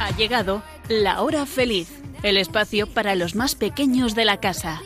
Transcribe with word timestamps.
Ha 0.00 0.10
llegado 0.16 0.62
la 0.88 1.20
hora 1.22 1.46
feliz, 1.46 1.88
el 2.22 2.36
espacio 2.36 2.86
para 2.86 3.14
los 3.14 3.34
más 3.34 3.54
pequeños 3.54 4.14
de 4.14 4.24
la 4.24 4.38
casa. 4.38 4.80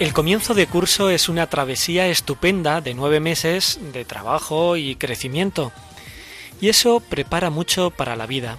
El 0.00 0.12
comienzo 0.12 0.54
de 0.54 0.66
curso 0.66 1.08
es 1.08 1.28
una 1.28 1.46
travesía 1.46 2.08
estupenda 2.08 2.80
de 2.80 2.94
nueve 2.94 3.20
meses 3.20 3.78
de 3.92 4.04
trabajo 4.04 4.76
y 4.76 4.96
crecimiento. 4.96 5.72
Y 6.60 6.68
eso 6.68 7.00
prepara 7.00 7.50
mucho 7.50 7.90
para 7.90 8.16
la 8.16 8.26
vida. 8.26 8.58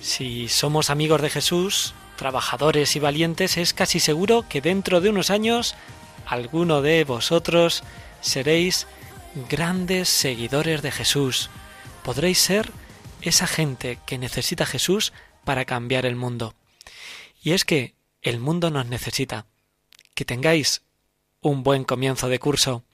Si 0.00 0.48
somos 0.48 0.90
amigos 0.90 1.20
de 1.20 1.30
Jesús, 1.30 1.94
trabajadores 2.16 2.96
y 2.96 3.00
valientes, 3.00 3.56
es 3.56 3.74
casi 3.74 4.00
seguro 4.00 4.46
que 4.48 4.60
dentro 4.60 5.00
de 5.00 5.10
unos 5.10 5.30
años 5.30 5.74
alguno 6.26 6.80
de 6.82 7.04
vosotros 7.04 7.82
seréis 8.20 8.86
grandes 9.48 10.08
seguidores 10.08 10.82
de 10.82 10.90
Jesús. 10.90 11.50
Podréis 12.02 12.38
ser 12.38 12.70
esa 13.22 13.46
gente 13.46 13.98
que 14.06 14.18
necesita 14.18 14.66
Jesús 14.66 15.12
para 15.44 15.64
cambiar 15.64 16.06
el 16.06 16.16
mundo. 16.16 16.54
Y 17.42 17.52
es 17.52 17.64
que 17.64 17.94
el 18.22 18.38
mundo 18.38 18.70
nos 18.70 18.86
necesita 18.86 19.46
que 20.14 20.24
tengáis 20.24 20.82
un 21.40 21.62
buen 21.62 21.84
comienzo 21.84 22.28
de 22.28 22.38
curso. 22.38 22.84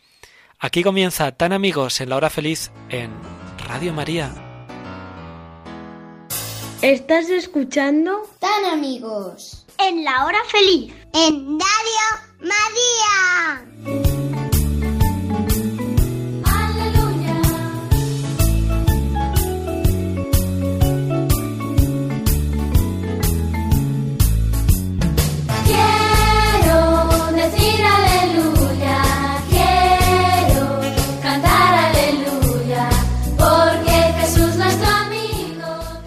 Aquí 0.59 0.83
comienza 0.83 1.33
Tan 1.33 1.53
Amigos 1.53 2.01
en 2.01 2.11
la 2.11 2.17
Hora 2.17 2.31
Feliz 2.31 2.71
en 2.89 3.36
Radio 3.67 3.93
María. 3.93 4.33
¿Estás 6.83 7.29
escuchando? 7.31 8.23
Tan 8.39 8.65
amigos. 8.67 9.67
En 9.79 10.05
la 10.05 10.25
hora 10.25 10.39
feliz. 10.49 10.95
En 11.13 11.59
Radio 11.59 12.07
María. 12.39 14.26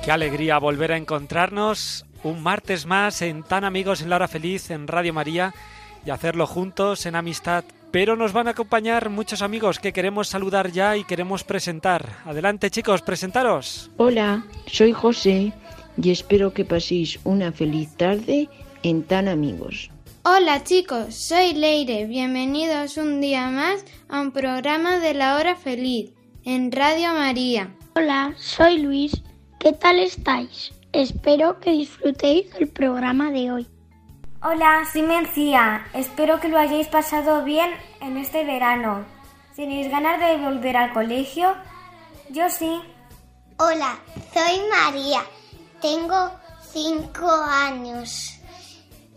Qué 0.09 0.13
alegría 0.13 0.57
volver 0.57 0.91
a 0.91 0.97
encontrarnos 0.97 2.03
un 2.23 2.41
martes 2.41 2.87
más 2.87 3.21
en 3.21 3.43
Tan 3.43 3.63
Amigos 3.63 4.01
en 4.01 4.09
la 4.09 4.15
Hora 4.15 4.27
Feliz 4.27 4.71
en 4.71 4.87
Radio 4.87 5.13
María 5.13 5.53
y 6.03 6.09
hacerlo 6.09 6.47
juntos 6.47 7.05
en 7.05 7.15
amistad. 7.15 7.63
Pero 7.91 8.15
nos 8.15 8.33
van 8.33 8.47
a 8.47 8.51
acompañar 8.57 9.11
muchos 9.11 9.43
amigos 9.43 9.77
que 9.77 9.93
queremos 9.93 10.27
saludar 10.27 10.71
ya 10.71 10.97
y 10.97 11.03
queremos 11.03 11.43
presentar. 11.43 12.09
Adelante 12.25 12.71
chicos, 12.71 13.03
presentaros. 13.03 13.91
Hola, 13.97 14.43
soy 14.65 14.93
José 14.93 15.53
y 16.01 16.09
espero 16.09 16.55
que 16.55 16.65
paséis 16.65 17.19
una 17.23 17.51
feliz 17.51 17.95
tarde 17.95 18.49
en 18.81 19.03
Tan 19.03 19.27
Amigos. 19.27 19.91
Hola 20.23 20.63
chicos, 20.63 21.13
soy 21.13 21.53
Leire. 21.53 22.07
Bienvenidos 22.07 22.97
un 22.97 23.21
día 23.21 23.47
más 23.51 23.85
a 24.07 24.21
un 24.21 24.31
programa 24.31 24.97
de 24.97 25.13
la 25.13 25.35
hora 25.35 25.55
feliz 25.55 26.09
en 26.45 26.71
Radio 26.71 27.13
María. 27.13 27.75
Hola, 27.93 28.33
soy 28.39 28.79
Luis. 28.79 29.21
¿Qué 29.59 29.73
tal 29.73 29.99
estáis? 29.99 30.71
Espero 30.93 31.59
que 31.59 31.71
disfrutéis 31.71 32.49
del 32.53 32.69
programa 32.69 33.29
de 33.29 33.51
hoy. 33.51 33.67
Hola, 34.41 34.87
soy 34.91 35.01
Mencía. 35.01 35.85
Espero 35.93 36.39
que 36.39 36.47
lo 36.47 36.57
hayáis 36.57 36.87
pasado 36.87 37.43
bien 37.43 37.69
en 37.99 38.15
este 38.15 38.45
verano. 38.45 39.05
¿Tenéis 39.57 39.91
ganas 39.91 40.17
de 40.21 40.37
volver 40.37 40.77
al 40.77 40.93
colegio? 40.93 41.53
Yo 42.29 42.49
sí. 42.49 42.81
Hola, 43.57 43.99
soy 44.33 44.61
María. 44.69 45.25
Tengo 45.81 46.31
cinco 46.71 47.29
años. 47.29 48.39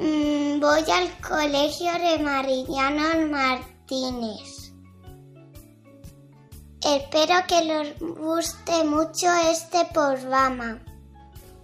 Mm, 0.00 0.58
voy 0.58 0.82
al 0.90 1.08
colegio 1.20 1.92
de 1.92 2.18
Mariano 2.18 3.28
Martínez. 3.30 4.61
Espero 6.84 7.34
que 7.46 7.64
les 7.64 7.98
guste 8.00 8.84
mucho 8.84 9.28
este 9.50 9.78
programa. 9.92 10.78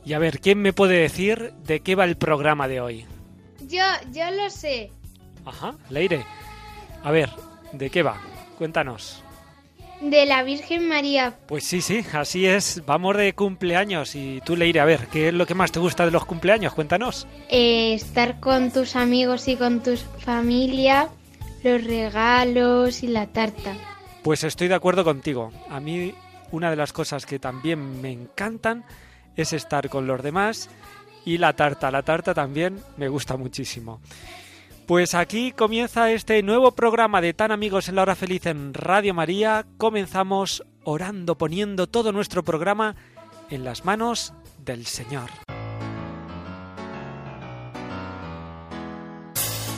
Y 0.05 0.13
a 0.13 0.19
ver, 0.19 0.41
¿quién 0.41 0.63
me 0.63 0.73
puede 0.73 1.01
decir 1.01 1.53
de 1.65 1.81
qué 1.81 1.95
va 1.95 2.05
el 2.05 2.17
programa 2.17 2.69
de 2.69 2.81
hoy? 2.81 3.05
Yo, 3.67 3.83
yo 4.13 4.31
lo 4.31 4.49
sé. 4.49 4.93
Ajá, 5.45 5.75
Leire. 5.91 6.25
A 7.03 7.11
ver, 7.11 7.31
¿de 7.73 7.91
qué 7.91 8.03
va? 8.03 8.21
Cuéntanos. 8.57 9.23
De 10.01 10.25
la 10.27 10.45
Virgen 10.45 10.89
María. 10.89 11.37
Pues 11.49 11.65
sí, 11.65 11.81
sí, 11.81 12.05
así 12.13 12.47
es. 12.47 12.83
Vamos 12.87 13.17
de 13.17 13.35
cumpleaños. 13.35 14.15
Y 14.15 14.41
tú, 14.45 14.57
Leire, 14.57 14.79
a 14.79 14.85
ver, 14.85 15.09
¿qué 15.09 15.29
es 15.29 15.35
lo 15.35 15.47
que 15.47 15.55
más 15.55 15.73
te 15.73 15.81
gusta 15.81 16.05
de 16.05 16.13
los 16.13 16.25
cumpleaños? 16.25 16.73
Cuéntanos. 16.73 17.27
Eh, 17.49 17.95
estar 17.95 18.39
con 18.39 18.71
tus 18.71 18.95
amigos 18.95 19.49
y 19.49 19.57
con 19.57 19.83
tu 19.83 19.97
familia, 19.97 21.09
los 21.65 21.83
regalos 21.83 23.03
y 23.03 23.09
la 23.09 23.27
tarta. 23.27 23.75
Pues 24.29 24.45
estoy 24.45 24.69
de 24.69 24.75
acuerdo 24.75 25.05
contigo. 25.05 25.51
A 25.71 25.81
mí 25.81 26.13
una 26.53 26.69
de 26.69 26.77
las 26.77 26.93
cosas 26.93 27.25
que 27.25 27.39
también 27.39 28.03
me 28.03 28.13
encantan 28.13 28.85
es 29.37 29.55
estar 29.55 29.89
con 29.89 30.07
los 30.07 30.23
demás 30.23 30.69
y 31.25 31.39
la 31.39 31.57
tarta. 31.57 31.91
La 31.91 32.03
tarta 32.03 32.35
también 32.35 32.79
me 32.99 33.09
gusta 33.09 33.39
muchísimo. 33.39 34.03
Pues 34.85 35.15
aquí 35.15 35.53
comienza 35.53 36.13
este 36.13 36.43
nuevo 36.43 36.73
programa 36.73 37.23
de 37.23 37.33
Tan 37.33 37.53
Amigos 37.53 37.89
en 37.89 37.95
la 37.95 38.03
Hora 38.03 38.17
Feliz 38.17 38.45
en 38.45 38.75
Radio 38.75 39.15
María. 39.15 39.65
Comenzamos 39.79 40.63
orando, 40.85 41.39
poniendo 41.39 41.87
todo 41.87 42.13
nuestro 42.13 42.45
programa 42.45 42.97
en 43.49 43.65
las 43.65 43.87
manos 43.87 44.35
del 44.59 44.85
Señor. 44.85 45.31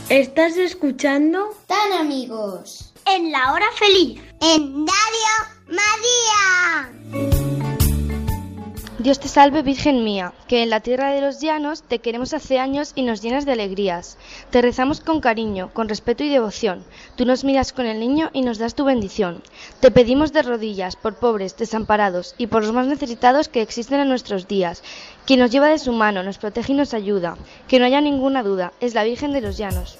¿Estás 0.08 0.56
escuchando? 0.56 1.50
Tan 1.68 1.92
amigos. 1.92 2.89
En 3.06 3.32
la 3.32 3.52
hora 3.52 3.66
feliz. 3.76 4.20
En 4.40 4.86
Radio 4.86 5.32
María. 5.66 7.40
Dios 8.98 9.18
te 9.18 9.28
salve 9.28 9.62
Virgen 9.62 10.04
mía, 10.04 10.34
que 10.46 10.62
en 10.62 10.68
la 10.68 10.80
tierra 10.80 11.10
de 11.10 11.22
los 11.22 11.40
llanos 11.40 11.82
te 11.82 12.00
queremos 12.00 12.34
hace 12.34 12.58
años 12.58 12.92
y 12.94 13.02
nos 13.02 13.22
llenas 13.22 13.46
de 13.46 13.52
alegrías. 13.52 14.18
Te 14.50 14.60
rezamos 14.60 15.00
con 15.00 15.22
cariño, 15.22 15.70
con 15.72 15.88
respeto 15.88 16.22
y 16.22 16.28
devoción. 16.28 16.84
Tú 17.16 17.24
nos 17.24 17.42
miras 17.42 17.72
con 17.72 17.86
el 17.86 17.98
niño 17.98 18.28
y 18.34 18.42
nos 18.42 18.58
das 18.58 18.74
tu 18.74 18.84
bendición. 18.84 19.42
Te 19.80 19.90
pedimos 19.90 20.34
de 20.34 20.42
rodillas 20.42 20.96
por 20.96 21.14
pobres, 21.14 21.56
desamparados 21.56 22.34
y 22.36 22.48
por 22.48 22.62
los 22.62 22.72
más 22.72 22.88
necesitados 22.88 23.48
que 23.48 23.62
existen 23.62 24.00
en 24.00 24.08
nuestros 24.08 24.46
días. 24.46 24.82
Quien 25.24 25.40
nos 25.40 25.50
lleva 25.50 25.68
de 25.68 25.78
su 25.78 25.92
mano, 25.92 26.22
nos 26.22 26.36
protege 26.36 26.74
y 26.74 26.76
nos 26.76 26.92
ayuda. 26.92 27.38
Que 27.68 27.78
no 27.78 27.86
haya 27.86 28.02
ninguna 28.02 28.42
duda, 28.42 28.74
es 28.80 28.92
la 28.92 29.04
Virgen 29.04 29.32
de 29.32 29.40
los 29.40 29.56
llanos. 29.56 29.98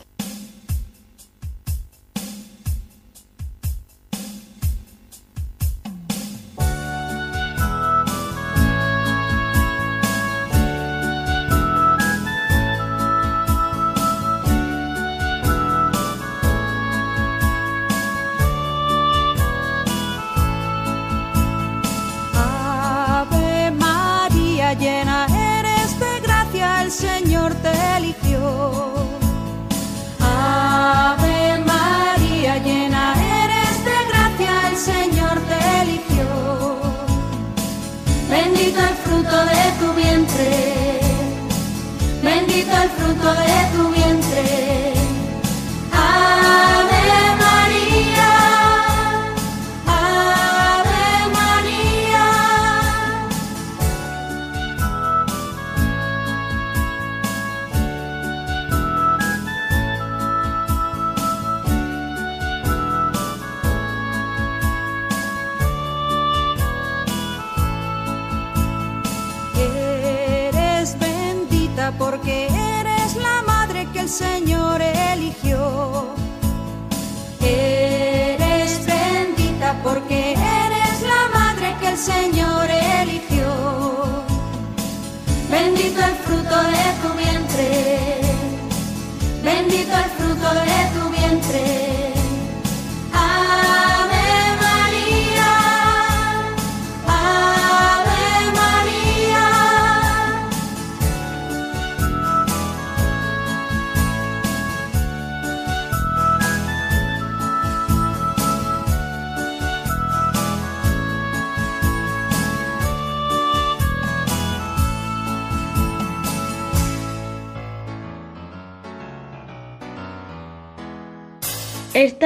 Señor 74.21 74.60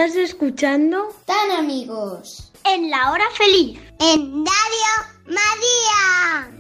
¿Estás 0.05 0.21
escuchando? 0.21 1.09
Tan 1.25 1.51
amigos. 1.53 2.53
En 2.63 2.91
la 2.91 3.11
hora 3.11 3.25
feliz. 3.33 3.81
En 3.99 4.45
Radio 4.45 4.93
María. 5.25 6.51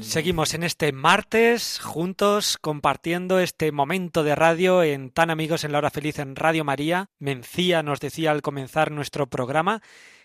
Seguimos 0.00 0.54
en 0.54 0.62
este 0.62 0.92
martes 0.92 1.78
juntos 1.78 2.56
compartiendo 2.56 3.38
este 3.38 3.70
momento 3.70 4.24
de 4.24 4.34
radio 4.34 4.82
en 4.82 5.10
Tan 5.10 5.28
Amigos 5.28 5.64
en 5.64 5.72
la 5.72 5.78
Hora 5.78 5.90
Feliz 5.90 6.20
en 6.20 6.36
Radio 6.36 6.64
María. 6.64 7.10
Mencía 7.18 7.82
nos 7.82 8.00
decía 8.00 8.30
al 8.30 8.40
comenzar 8.40 8.90
nuestro 8.90 9.28
programa 9.28 9.82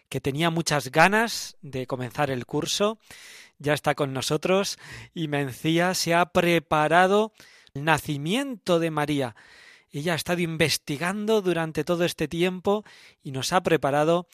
que 0.08 0.22
tenía 0.22 0.50
muchas 0.50 0.92
ganas 0.92 1.58
de 1.62 1.88
comenzar 1.88 2.32
el 2.32 2.46
curso. 2.46 3.00
Ya 3.60 3.74
está 3.74 3.96
con 3.96 4.14
nosotros 4.14 4.80
y 5.14 5.28
Mencía 5.28 5.94
se 5.94 6.14
ha 6.16 6.28
preparado 6.28 7.34
el 7.74 7.84
nacimiento 7.84 8.80
de 8.80 8.92
María. 8.92 9.36
Ella 9.98 10.14
ha 10.14 10.16
estado 10.16 10.42
investigando 10.42 11.42
durante 11.42 11.84
todo 11.84 12.06
este 12.06 12.28
tiempo 12.28 12.84
y 13.24 13.32
nos 13.32 13.52
ha 13.52 13.62
preparado 13.64 14.28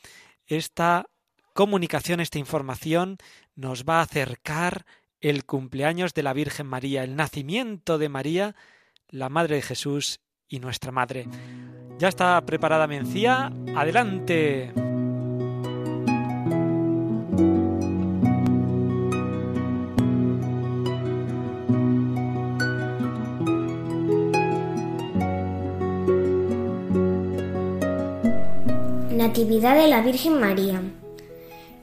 esta 0.46 1.10
comunicación, 1.54 2.20
esta 2.20 2.38
información, 2.38 3.18
nos 3.56 3.86
va 3.86 4.00
a 4.00 4.04
acercar 4.04 4.86
el 5.22 5.46
cumpleaños 5.46 6.14
de 6.14 6.24
la 6.24 6.34
Virgen 6.34 6.68
María, 6.68 7.06
el 7.06 7.16
nacimiento 7.16 7.98
de 7.98 8.10
María, 8.10 8.56
la 9.08 9.30
Madre 9.30 9.56
de 9.56 9.62
Jesús 9.62 10.20
y 10.50 10.60
nuestra 10.60 10.92
Madre. 10.92 11.30
Ya 11.98 12.10
está 12.10 12.42
preparada 12.46 12.86
Mencía, 12.86 13.50
adelante. 13.74 14.74
Natividad 29.34 29.76
de 29.76 29.88
la 29.88 30.02
Virgen 30.02 30.40
María. 30.40 30.80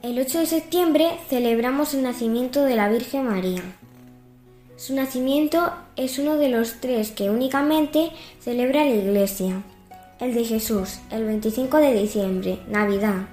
El 0.03 0.17
8 0.17 0.39
de 0.39 0.45
septiembre 0.45 1.19
celebramos 1.27 1.93
el 1.93 2.01
nacimiento 2.01 2.63
de 2.63 2.77
la 2.77 2.87
Virgen 2.87 3.25
María. 3.25 3.61
Su 4.77 4.95
nacimiento 4.95 5.69
es 5.97 6.17
uno 6.17 6.37
de 6.37 6.47
los 6.47 6.75
tres 6.79 7.11
que 7.11 7.29
únicamente 7.29 8.11
celebra 8.39 8.85
la 8.85 8.91
Iglesia. 8.91 9.63
El 10.21 10.33
de 10.33 10.45
Jesús, 10.45 10.99
el 11.09 11.25
25 11.25 11.75
de 11.79 11.93
diciembre, 11.93 12.59
Navidad. 12.69 13.27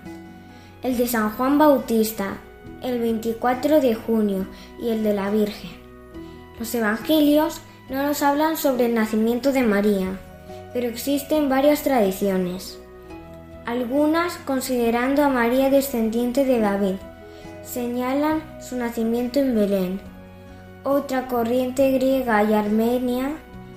El 0.82 0.96
de 0.96 1.06
San 1.06 1.30
Juan 1.36 1.56
Bautista, 1.56 2.38
el 2.82 2.98
24 2.98 3.80
de 3.80 3.94
junio, 3.94 4.48
y 4.82 4.88
el 4.88 5.04
de 5.04 5.14
la 5.14 5.30
Virgen. 5.30 5.70
Los 6.58 6.74
Evangelios 6.74 7.60
no 7.88 8.02
nos 8.02 8.20
hablan 8.22 8.56
sobre 8.56 8.86
el 8.86 8.96
nacimiento 8.96 9.52
de 9.52 9.62
María, 9.62 10.18
pero 10.72 10.88
existen 10.88 11.48
varias 11.48 11.84
tradiciones. 11.84 12.80
Algunas, 13.68 14.38
considerando 14.46 15.22
a 15.22 15.28
María 15.28 15.68
descendiente 15.68 16.46
de 16.46 16.58
David, 16.58 16.94
señalan 17.62 18.42
su 18.62 18.76
nacimiento 18.76 19.40
en 19.40 19.54
Belén. 19.54 20.00
Otra 20.84 21.26
corriente 21.26 21.90
griega 21.90 22.42
y 22.44 22.54
armenia 22.54 23.32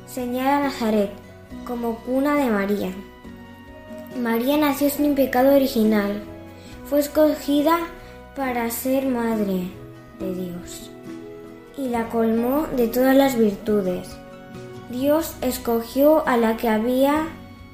señala 0.05 0.61
Nazaret 0.61 1.11
como 1.65 1.97
cuna 2.05 2.35
de 2.35 2.49
María. 2.49 2.91
María 4.17 4.55
nació 4.55 4.89
sin 4.89 5.13
pecado 5.13 5.53
original. 5.53 6.23
Fue 6.85 7.01
escogida 7.01 7.77
para 8.33 8.69
ser 8.69 9.07
madre 9.07 9.71
de 10.21 10.33
Dios 10.33 10.89
y 11.77 11.89
la 11.89 12.07
colmó 12.07 12.65
de 12.77 12.87
todas 12.87 13.17
las 13.17 13.37
virtudes. 13.37 14.07
Dios 14.89 15.35
escogió 15.41 16.25
a 16.25 16.37
la 16.37 16.55
que 16.55 16.69
había 16.69 17.27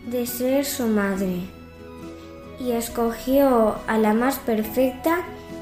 de 0.08 0.26
ser 0.26 0.66
su 0.66 0.88
madre 0.88 1.57
y 2.60 2.72
escogió 2.72 3.76
a 3.88 3.98
la 3.98 4.14
más 4.14 4.40
perfecta 4.40 5.20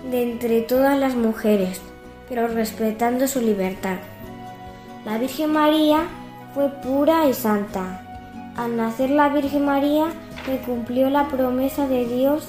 de 0.09 0.23
entre 0.23 0.61
todas 0.61 0.97
las 0.97 1.15
mujeres, 1.15 1.81
pero 2.29 2.47
respetando 2.47 3.27
su 3.27 3.41
libertad. 3.41 3.97
La 5.05 5.17
Virgen 5.17 5.53
María 5.53 6.03
fue 6.53 6.69
pura 6.69 7.27
y 7.27 7.33
santa. 7.33 8.01
Al 8.55 8.77
nacer 8.77 9.09
la 9.09 9.29
Virgen 9.29 9.65
María 9.65 10.07
se 10.45 10.57
cumplió 10.59 11.09
la 11.09 11.27
promesa 11.27 11.87
de 11.87 12.05
Dios 12.05 12.47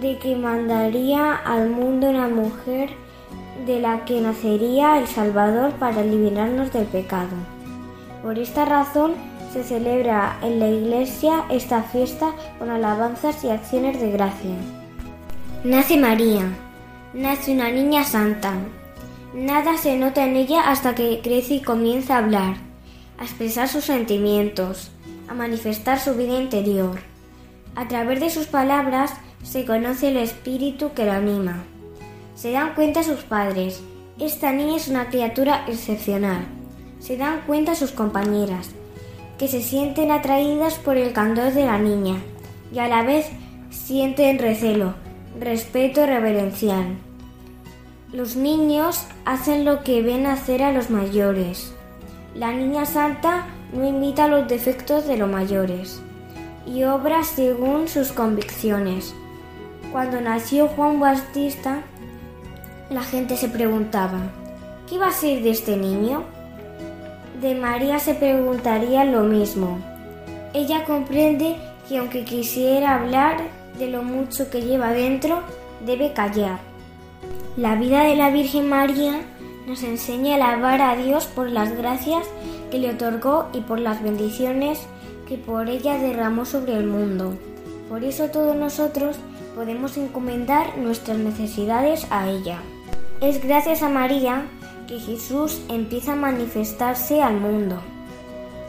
de 0.00 0.18
que 0.18 0.36
mandaría 0.36 1.34
al 1.34 1.70
mundo 1.70 2.10
una 2.10 2.28
mujer 2.28 2.90
de 3.66 3.80
la 3.80 4.04
que 4.04 4.20
nacería 4.20 4.98
el 4.98 5.06
Salvador 5.06 5.72
para 5.72 6.02
liberarnos 6.02 6.72
del 6.72 6.86
pecado. 6.86 7.36
Por 8.22 8.38
esta 8.38 8.64
razón 8.64 9.14
se 9.56 9.64
celebra 9.64 10.36
en 10.42 10.58
la 10.60 10.68
iglesia 10.68 11.46
esta 11.48 11.82
fiesta 11.82 12.34
con 12.58 12.68
alabanzas 12.68 13.42
y 13.42 13.48
acciones 13.48 13.98
de 13.98 14.10
gracia. 14.10 14.54
Nace 15.64 15.96
María, 15.96 16.42
nace 17.14 17.52
una 17.52 17.70
niña 17.70 18.04
santa. 18.04 18.52
Nada 19.32 19.78
se 19.78 19.96
nota 19.96 20.26
en 20.26 20.36
ella 20.36 20.68
hasta 20.68 20.94
que 20.94 21.22
crece 21.22 21.54
y 21.54 21.62
comienza 21.62 22.16
a 22.16 22.18
hablar, 22.18 22.56
a 23.18 23.24
expresar 23.24 23.66
sus 23.68 23.84
sentimientos, 23.84 24.90
a 25.26 25.32
manifestar 25.32 26.00
su 26.00 26.14
vida 26.16 26.38
interior. 26.38 26.98
A 27.76 27.88
través 27.88 28.20
de 28.20 28.28
sus 28.28 28.48
palabras 28.48 29.14
se 29.42 29.64
conoce 29.64 30.08
el 30.08 30.18
espíritu 30.18 30.92
que 30.92 31.06
la 31.06 31.16
anima. 31.16 31.64
Se 32.34 32.50
dan 32.50 32.74
cuenta 32.74 33.02
sus 33.02 33.20
padres. 33.22 33.82
Esta 34.20 34.52
niña 34.52 34.76
es 34.76 34.88
una 34.88 35.08
criatura 35.08 35.64
excepcional. 35.66 36.44
Se 37.00 37.16
dan 37.16 37.40
cuenta 37.46 37.74
sus 37.74 37.92
compañeras, 37.92 38.74
que 39.38 39.48
se 39.48 39.62
sienten 39.62 40.10
atraídas 40.10 40.74
por 40.74 40.96
el 40.96 41.12
candor 41.12 41.52
de 41.52 41.66
la 41.66 41.78
niña 41.78 42.16
y 42.72 42.78
a 42.78 42.88
la 42.88 43.02
vez 43.02 43.28
sienten 43.70 44.38
recelo, 44.38 44.94
respeto 45.38 46.06
reverencial. 46.06 46.96
Los 48.12 48.36
niños 48.36 49.06
hacen 49.24 49.64
lo 49.64 49.82
que 49.82 50.02
ven 50.02 50.26
hacer 50.26 50.62
a 50.62 50.72
los 50.72 50.90
mayores. 50.90 51.74
La 52.34 52.52
niña 52.52 52.86
santa 52.86 53.46
no 53.72 53.86
imita 53.86 54.28
los 54.28 54.48
defectos 54.48 55.06
de 55.06 55.16
los 55.16 55.28
mayores 55.28 56.00
y 56.66 56.84
obra 56.84 57.22
según 57.24 57.88
sus 57.88 58.12
convicciones. 58.12 59.14
Cuando 59.92 60.20
nació 60.20 60.68
Juan 60.68 60.98
Bautista, 60.98 61.82
la 62.90 63.02
gente 63.02 63.36
se 63.36 63.48
preguntaba, 63.48 64.20
¿qué 64.88 64.98
va 64.98 65.08
a 65.08 65.12
ser 65.12 65.42
de 65.42 65.50
este 65.50 65.76
niño? 65.76 66.24
De 67.40 67.54
María 67.54 67.98
se 67.98 68.14
preguntaría 68.14 69.04
lo 69.04 69.22
mismo. 69.22 69.78
Ella 70.54 70.84
comprende 70.84 71.56
que 71.86 71.98
aunque 71.98 72.24
quisiera 72.24 72.94
hablar 72.94 73.36
de 73.78 73.88
lo 73.88 74.02
mucho 74.02 74.48
que 74.48 74.62
lleva 74.62 74.92
dentro, 74.92 75.42
debe 75.84 76.14
callar. 76.14 76.58
La 77.56 77.74
vida 77.74 78.04
de 78.04 78.16
la 78.16 78.30
Virgen 78.30 78.68
María 78.68 79.20
nos 79.66 79.82
enseña 79.82 80.32
a 80.32 80.36
alabar 80.36 80.80
a 80.80 80.96
Dios 80.96 81.26
por 81.26 81.50
las 81.50 81.76
gracias 81.76 82.26
que 82.70 82.78
le 82.78 82.90
otorgó 82.90 83.48
y 83.52 83.60
por 83.60 83.80
las 83.80 84.02
bendiciones 84.02 84.86
que 85.28 85.36
por 85.36 85.68
ella 85.68 85.98
derramó 85.98 86.46
sobre 86.46 86.74
el 86.74 86.86
mundo. 86.86 87.34
Por 87.90 88.02
eso 88.02 88.28
todos 88.30 88.56
nosotros 88.56 89.16
podemos 89.54 89.96
encomendar 89.98 90.78
nuestras 90.78 91.18
necesidades 91.18 92.06
a 92.10 92.30
ella. 92.30 92.60
Es 93.20 93.44
gracias 93.44 93.82
a 93.82 93.88
María 93.88 94.46
que 94.86 94.98
Jesús 95.00 95.60
empieza 95.68 96.12
a 96.12 96.16
manifestarse 96.16 97.22
al 97.22 97.40
mundo. 97.40 97.80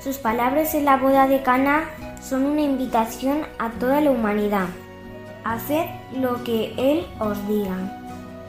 Sus 0.03 0.17
palabras 0.17 0.73
en 0.73 0.85
la 0.85 0.97
boda 0.97 1.27
de 1.27 1.43
Cana 1.43 1.89
son 2.21 2.45
una 2.45 2.61
invitación 2.61 3.39
a 3.59 3.71
toda 3.71 4.01
la 4.01 4.11
humanidad. 4.11 4.67
Haced 5.43 5.85
lo 6.19 6.43
que 6.43 6.73
Él 6.77 7.05
os 7.19 7.47
diga. 7.47 8.01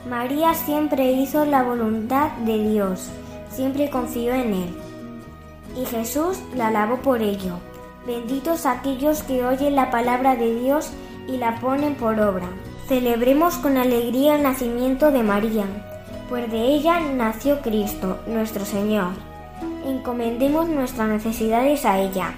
María 0.08 0.54
siempre 0.54 1.12
hizo 1.12 1.44
la 1.44 1.62
voluntad 1.62 2.32
de 2.44 2.70
Dios. 2.70 3.10
siempre 3.50 3.90
confió 3.90 4.34
en 4.34 4.52
él. 4.52 4.76
Y 5.74 5.84
Jesús 5.86 6.38
la 6.54 6.68
alabó 6.68 6.98
por 6.98 7.22
ello. 7.22 7.54
Benditos 8.06 8.66
aquellos 8.66 9.22
que 9.22 9.44
oyen 9.44 9.74
la 9.74 9.90
palabra 9.90 10.36
de 10.36 10.54
Dios 10.60 10.92
y 11.26 11.38
la 11.38 11.56
ponen 11.56 11.94
por 11.94 12.20
obra. 12.20 12.48
Celebremos 12.88 13.56
con 13.56 13.76
alegría 13.76 14.36
el 14.36 14.42
nacimiento 14.42 15.10
de 15.10 15.22
María, 15.22 15.64
pues 16.28 16.50
de 16.50 16.58
ella 16.58 17.00
nació 17.00 17.60
Cristo, 17.62 18.18
nuestro 18.26 18.64
Señor. 18.64 19.12
Encomendemos 19.86 20.68
nuestras 20.68 21.08
necesidades 21.08 21.84
a 21.84 21.98
ella. 21.98 22.34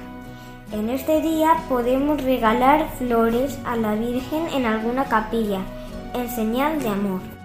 En 0.72 0.88
este 0.88 1.20
día 1.20 1.56
podemos 1.68 2.22
regalar 2.22 2.86
flores 2.98 3.58
a 3.64 3.76
la 3.76 3.94
Virgen 3.94 4.46
en 4.54 4.66
alguna 4.66 5.06
capilla, 5.06 5.60
en 6.14 6.30
señal 6.30 6.80
de 6.80 6.88
amor. 6.88 7.39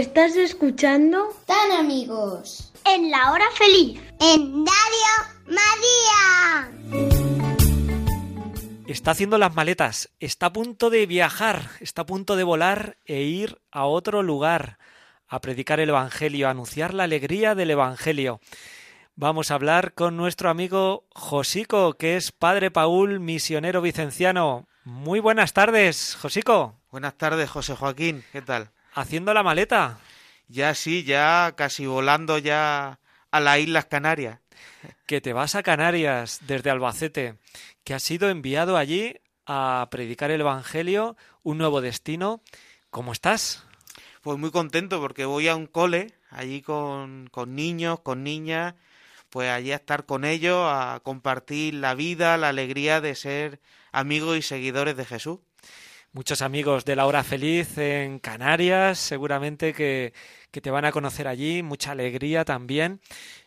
Estás 0.00 0.34
escuchando 0.34 1.28
Tan 1.44 1.72
amigos. 1.72 2.72
en 2.86 3.10
la 3.10 3.32
hora 3.32 3.44
feliz. 3.52 4.00
En 4.18 4.64
Radio 4.64 5.12
María. 5.44 6.72
Está 8.86 9.10
haciendo 9.10 9.36
las 9.36 9.54
maletas, 9.54 10.08
está 10.18 10.46
a 10.46 10.52
punto 10.54 10.88
de 10.88 11.04
viajar, 11.04 11.68
está 11.80 12.00
a 12.00 12.06
punto 12.06 12.36
de 12.36 12.44
volar 12.44 12.96
e 13.04 13.24
ir 13.24 13.60
a 13.70 13.84
otro 13.84 14.22
lugar 14.22 14.78
a 15.28 15.42
predicar 15.42 15.80
el 15.80 15.90
Evangelio, 15.90 16.48
a 16.48 16.52
anunciar 16.52 16.94
la 16.94 17.04
alegría 17.04 17.54
del 17.54 17.72
Evangelio. 17.72 18.40
Vamos 19.16 19.50
a 19.50 19.54
hablar 19.56 19.92
con 19.92 20.16
nuestro 20.16 20.48
amigo 20.48 21.04
Josico, 21.14 21.92
que 21.98 22.16
es 22.16 22.32
padre 22.32 22.70
Paul, 22.70 23.20
misionero 23.20 23.82
vicenciano. 23.82 24.66
Muy 24.82 25.20
buenas 25.20 25.52
tardes, 25.52 26.16
Josico. 26.18 26.80
Buenas 26.90 27.18
tardes, 27.18 27.50
José 27.50 27.76
Joaquín. 27.76 28.24
¿Qué 28.32 28.40
tal? 28.40 28.70
Haciendo 28.92 29.34
la 29.34 29.42
maleta. 29.42 29.98
Ya 30.48 30.74
sí, 30.74 31.04
ya 31.04 31.54
casi 31.56 31.86
volando 31.86 32.38
ya 32.38 32.98
a 33.30 33.40
las 33.40 33.58
Islas 33.58 33.86
Canarias. 33.86 34.40
Que 35.06 35.20
te 35.20 35.32
vas 35.32 35.54
a 35.54 35.62
Canarias 35.62 36.40
desde 36.46 36.70
Albacete, 36.70 37.36
que 37.84 37.94
has 37.94 38.02
sido 38.02 38.30
enviado 38.30 38.76
allí 38.76 39.16
a 39.46 39.88
predicar 39.90 40.30
el 40.30 40.40
Evangelio, 40.40 41.16
un 41.42 41.58
nuevo 41.58 41.80
destino. 41.80 42.42
¿Cómo 42.90 43.12
estás? 43.12 43.64
Pues 44.22 44.38
muy 44.38 44.50
contento 44.50 45.00
porque 45.00 45.24
voy 45.24 45.48
a 45.48 45.56
un 45.56 45.66
cole, 45.66 46.14
allí 46.30 46.62
con, 46.62 47.28
con 47.30 47.54
niños, 47.54 48.00
con 48.00 48.22
niñas, 48.22 48.74
pues 49.30 49.50
allí 49.50 49.72
a 49.72 49.76
estar 49.76 50.04
con 50.04 50.24
ellos, 50.24 50.58
a 50.68 51.00
compartir 51.02 51.74
la 51.74 51.94
vida, 51.94 52.36
la 52.36 52.48
alegría 52.48 53.00
de 53.00 53.14
ser 53.14 53.60
amigos 53.92 54.36
y 54.36 54.42
seguidores 54.42 54.96
de 54.96 55.04
Jesús. 55.04 55.38
Muchos 56.12 56.42
amigos 56.42 56.84
de 56.84 56.96
la 56.96 57.06
hora 57.06 57.22
feliz 57.22 57.78
en 57.78 58.18
Canarias, 58.18 58.98
seguramente 58.98 59.72
que, 59.72 60.12
que 60.50 60.60
te 60.60 60.72
van 60.72 60.84
a 60.84 60.90
conocer 60.90 61.28
allí, 61.28 61.62
mucha 61.62 61.92
alegría 61.92 62.44
también. 62.44 63.00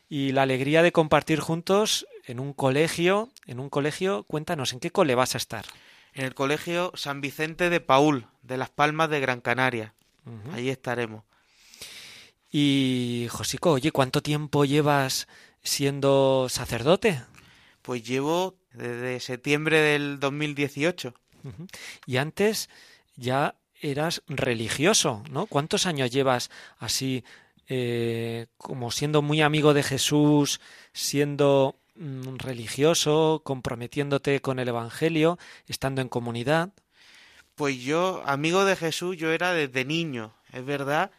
Y 0.08 0.32
la 0.32 0.43
alegría 0.43 0.82
de 0.82 0.93
compartir 0.93 1.41
juntos 1.41 2.08
en 2.25 2.39
un 2.39 2.53
colegio, 2.53 3.29
en 3.48 3.60
un 3.60 3.70
colegio, 3.70 4.24
cuéntanos, 4.24 4.72
¿en 4.72 4.79
qué 4.79 4.91
cole 4.91 5.15
vas 5.15 5.36
a 5.36 5.39
estar? 5.39 5.65
En 6.13 6.25
el 6.25 6.36
colegio 6.36 6.91
San 6.96 7.20
Vicente 7.20 7.70
de 7.70 7.82
Paul, 7.82 8.27
de 8.43 8.58
Las 8.58 8.70
Palmas 8.70 9.10
de 9.10 9.20
Gran 9.20 9.41
Canaria. 9.41 9.93
Ujú. 10.25 10.55
Allí 10.55 10.70
estaremos. 10.70 11.24
Y 12.50 13.27
Josico, 13.32 13.72
oye, 13.72 13.91
¿cuánto 13.91 14.22
tiempo 14.22 14.63
llevas 14.63 15.27
siendo 15.63 16.48
sacerdote? 16.50 17.24
Pues 17.82 18.03
llevo 18.03 18.55
desde 18.72 19.20
septiembre 19.20 19.82
del 19.82 20.20
2018. 20.20 21.13
Y 22.05 22.17
antes 22.17 22.69
ya 23.15 23.55
eras 23.81 24.23
religioso, 24.27 25.23
¿no? 25.29 25.45
¿Cuántos 25.45 25.85
años 25.85 26.09
llevas 26.09 26.50
así, 26.77 27.23
eh, 27.67 28.47
como 28.57 28.91
siendo 28.91 29.21
muy 29.21 29.41
amigo 29.41 29.73
de 29.73 29.83
Jesús, 29.83 30.62
siendo 30.93 31.75
mm, 31.95 32.38
religioso, 32.38 33.41
comprometiéndote 33.43 34.41
con 34.41 34.59
el 34.59 34.69
Evangelio, 34.69 35.38
estando 35.67 36.01
en 36.01 36.09
comunidad? 36.09 36.69
Pues 37.55 37.81
yo, 37.81 38.23
amigo 38.25 38.65
de 38.65 38.75
Jesús, 38.75 39.17
yo 39.17 39.31
era 39.31 39.53
desde 39.53 39.85
niño. 39.85 40.33
Es 40.51 40.65
verdad 40.65 41.12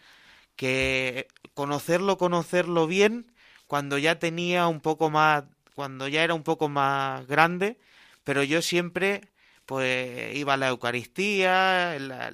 que 0.57 1.29
conocerlo, 1.55 2.19
conocerlo 2.19 2.87
bien, 2.87 3.33
cuando 3.67 3.99
ya 3.99 4.19
tenía 4.19 4.67
un 4.69 4.81
poco 4.81 5.11
más, 5.11 5.45
cuando 5.75 6.09
ya 6.09 6.25
era 6.25 6.35
un 6.35 6.43
poco 6.43 6.69
más 6.69 7.27
grande, 7.27 7.79
pero 8.25 8.43
yo 8.43 8.63
siempre 8.63 9.23
pues 9.67 10.35
iba 10.37 10.55
a 10.55 10.57
la 10.57 10.69
Eucaristía, 10.69 11.99
la- 11.99 12.33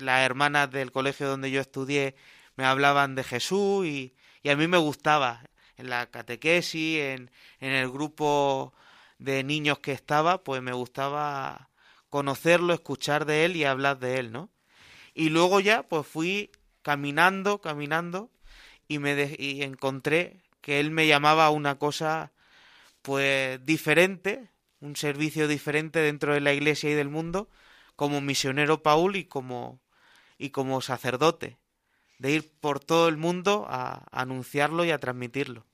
las 0.00 0.20
hermanas 0.24 0.70
del 0.70 0.92
colegio 0.92 1.28
donde 1.28 1.50
yo 1.50 1.60
estudié 1.60 2.14
me 2.56 2.64
hablaban 2.64 3.14
de 3.14 3.24
Jesús 3.24 3.86
y, 3.86 4.14
a 4.48 4.56
mí 4.56 4.66
me 4.66 4.78
gustaba 4.78 5.42
en 5.76 5.90
la 5.90 6.06
catequesis, 6.10 7.00
en, 7.00 7.30
en 7.60 7.72
el 7.72 7.90
grupo 7.90 8.72
de 9.18 9.44
niños 9.44 9.78
que 9.80 9.92
estaba, 9.92 10.42
pues 10.42 10.62
me 10.62 10.72
gustaba 10.72 11.68
conocerlo, 12.08 12.72
escuchar 12.72 13.26
de 13.26 13.44
él 13.44 13.56
y 13.56 13.64
hablar 13.64 13.98
de 13.98 14.18
él, 14.18 14.32
¿no? 14.32 14.50
Y 15.14 15.28
luego 15.28 15.60
ya 15.60 15.82
pues 15.82 16.06
fui 16.06 16.50
caminando, 16.82 17.60
caminando 17.60 18.30
y 18.88 18.98
me 18.98 19.36
y 19.38 19.62
encontré 19.62 20.40
que 20.60 20.80
él 20.80 20.90
me 20.90 21.06
llamaba 21.06 21.46
a 21.46 21.50
una 21.50 21.78
cosa 21.78 22.32
pues 23.02 23.64
diferente, 23.64 24.50
un 24.80 24.96
servicio 24.96 25.48
diferente 25.48 26.00
dentro 26.00 26.34
de 26.34 26.40
la 26.40 26.52
iglesia 26.52 26.90
y 26.90 26.94
del 26.94 27.08
mundo, 27.08 27.48
como 27.96 28.20
misionero 28.20 28.82
Paul 28.82 29.16
y 29.16 29.24
como 29.24 29.80
y 30.38 30.50
como 30.50 30.80
sacerdote, 30.80 31.58
de 32.18 32.30
ir 32.32 32.52
por 32.60 32.78
todo 32.80 33.08
el 33.08 33.16
mundo 33.16 33.66
a, 33.68 34.04
a 34.10 34.20
anunciarlo 34.22 34.84
y 34.84 34.90
a 34.92 34.98
transmitirlo. 34.98 35.66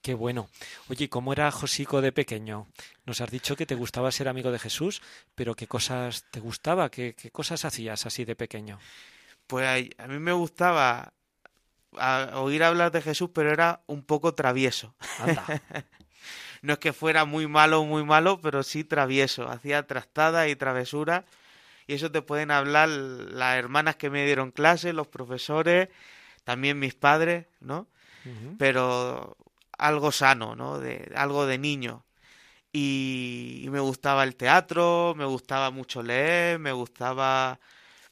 Qué 0.00 0.14
bueno. 0.14 0.48
Oye, 0.88 1.08
¿cómo 1.08 1.32
era 1.32 1.50
Josico 1.50 2.00
de 2.00 2.12
pequeño? 2.12 2.68
Nos 3.04 3.20
has 3.20 3.30
dicho 3.32 3.56
que 3.56 3.66
te 3.66 3.74
gustaba 3.74 4.12
ser 4.12 4.28
amigo 4.28 4.52
de 4.52 4.60
Jesús, 4.60 5.02
pero 5.34 5.56
¿qué 5.56 5.66
cosas 5.66 6.24
te 6.30 6.38
gustaba? 6.38 6.90
¿Qué, 6.90 7.14
qué 7.20 7.32
cosas 7.32 7.64
hacías 7.64 8.06
así 8.06 8.24
de 8.24 8.36
pequeño? 8.36 8.78
Pues 9.48 9.66
a, 9.66 10.04
a 10.04 10.06
mí 10.06 10.18
me 10.20 10.32
gustaba 10.32 11.12
a- 11.98 12.40
oír 12.40 12.62
hablar 12.62 12.92
de 12.92 13.02
Jesús, 13.02 13.30
pero 13.34 13.52
era 13.52 13.82
un 13.86 14.02
poco 14.04 14.34
travieso. 14.34 14.94
Anda. 15.18 15.44
no 16.66 16.74
es 16.74 16.78
que 16.80 16.92
fuera 16.92 17.24
muy 17.24 17.46
malo, 17.46 17.84
muy 17.84 18.04
malo, 18.04 18.40
pero 18.40 18.62
sí 18.62 18.84
travieso. 18.84 19.48
Hacía 19.48 19.86
trastadas 19.86 20.48
y 20.48 20.56
travesuras. 20.56 21.24
Y 21.86 21.94
eso 21.94 22.10
te 22.10 22.20
pueden 22.22 22.50
hablar 22.50 22.88
las 22.88 23.56
hermanas 23.56 23.96
que 23.96 24.10
me 24.10 24.26
dieron 24.26 24.50
clase, 24.50 24.92
los 24.92 25.06
profesores, 25.06 25.88
también 26.42 26.78
mis 26.78 26.94
padres, 26.94 27.46
¿no? 27.60 27.86
Pero 28.58 29.36
algo 29.78 30.10
sano, 30.10 30.56
¿no? 30.56 30.80
De, 30.80 31.12
algo 31.14 31.46
de 31.46 31.58
niño. 31.58 32.04
Y, 32.72 33.62
y 33.62 33.70
me 33.70 33.78
gustaba 33.78 34.24
el 34.24 34.34
teatro, 34.34 35.14
me 35.16 35.24
gustaba 35.24 35.70
mucho 35.70 36.02
leer, 36.02 36.58
me 36.58 36.72
gustaba, 36.72 37.60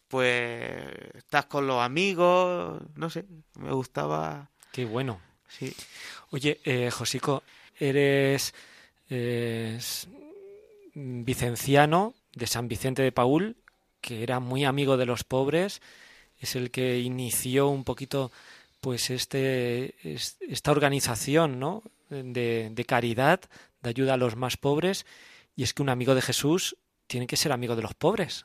pues, 0.06 0.80
estar 1.14 1.48
con 1.48 1.66
los 1.66 1.82
amigos, 1.82 2.80
no 2.94 3.10
sé, 3.10 3.24
me 3.58 3.72
gustaba, 3.72 4.48
Qué 4.70 4.84
bueno. 4.84 5.20
sí. 5.48 5.74
Oye, 6.30 6.60
eh, 6.64 6.90
Josico, 6.90 7.42
eres 7.78 8.54
vicenciano 10.94 12.14
de 12.34 12.46
San 12.46 12.68
Vicente 12.68 13.02
de 13.02 13.12
Paúl, 13.12 13.56
que 14.00 14.22
era 14.22 14.40
muy 14.40 14.64
amigo 14.64 14.96
de 14.96 15.06
los 15.06 15.24
pobres, 15.24 15.80
es 16.40 16.56
el 16.56 16.70
que 16.70 17.00
inició 17.00 17.68
un 17.68 17.84
poquito 17.84 18.30
pues 18.80 19.08
este 19.08 19.94
es- 20.02 20.36
esta 20.40 20.70
organización, 20.70 21.58
¿no? 21.58 21.82
de, 22.10 22.68
de 22.70 22.84
caridad, 22.84 23.40
de 23.82 23.88
ayuda 23.90 24.14
a 24.14 24.18
los 24.18 24.36
más 24.36 24.56
pobres, 24.56 25.06
y 25.56 25.62
es 25.62 25.72
que 25.72 25.82
un 25.82 25.88
amigo 25.88 26.14
de 26.14 26.22
Jesús 26.22 26.76
tiene 27.06 27.26
que 27.26 27.36
ser 27.36 27.50
amigo 27.50 27.76
de 27.76 27.82
los 27.82 27.94
pobres. 27.94 28.44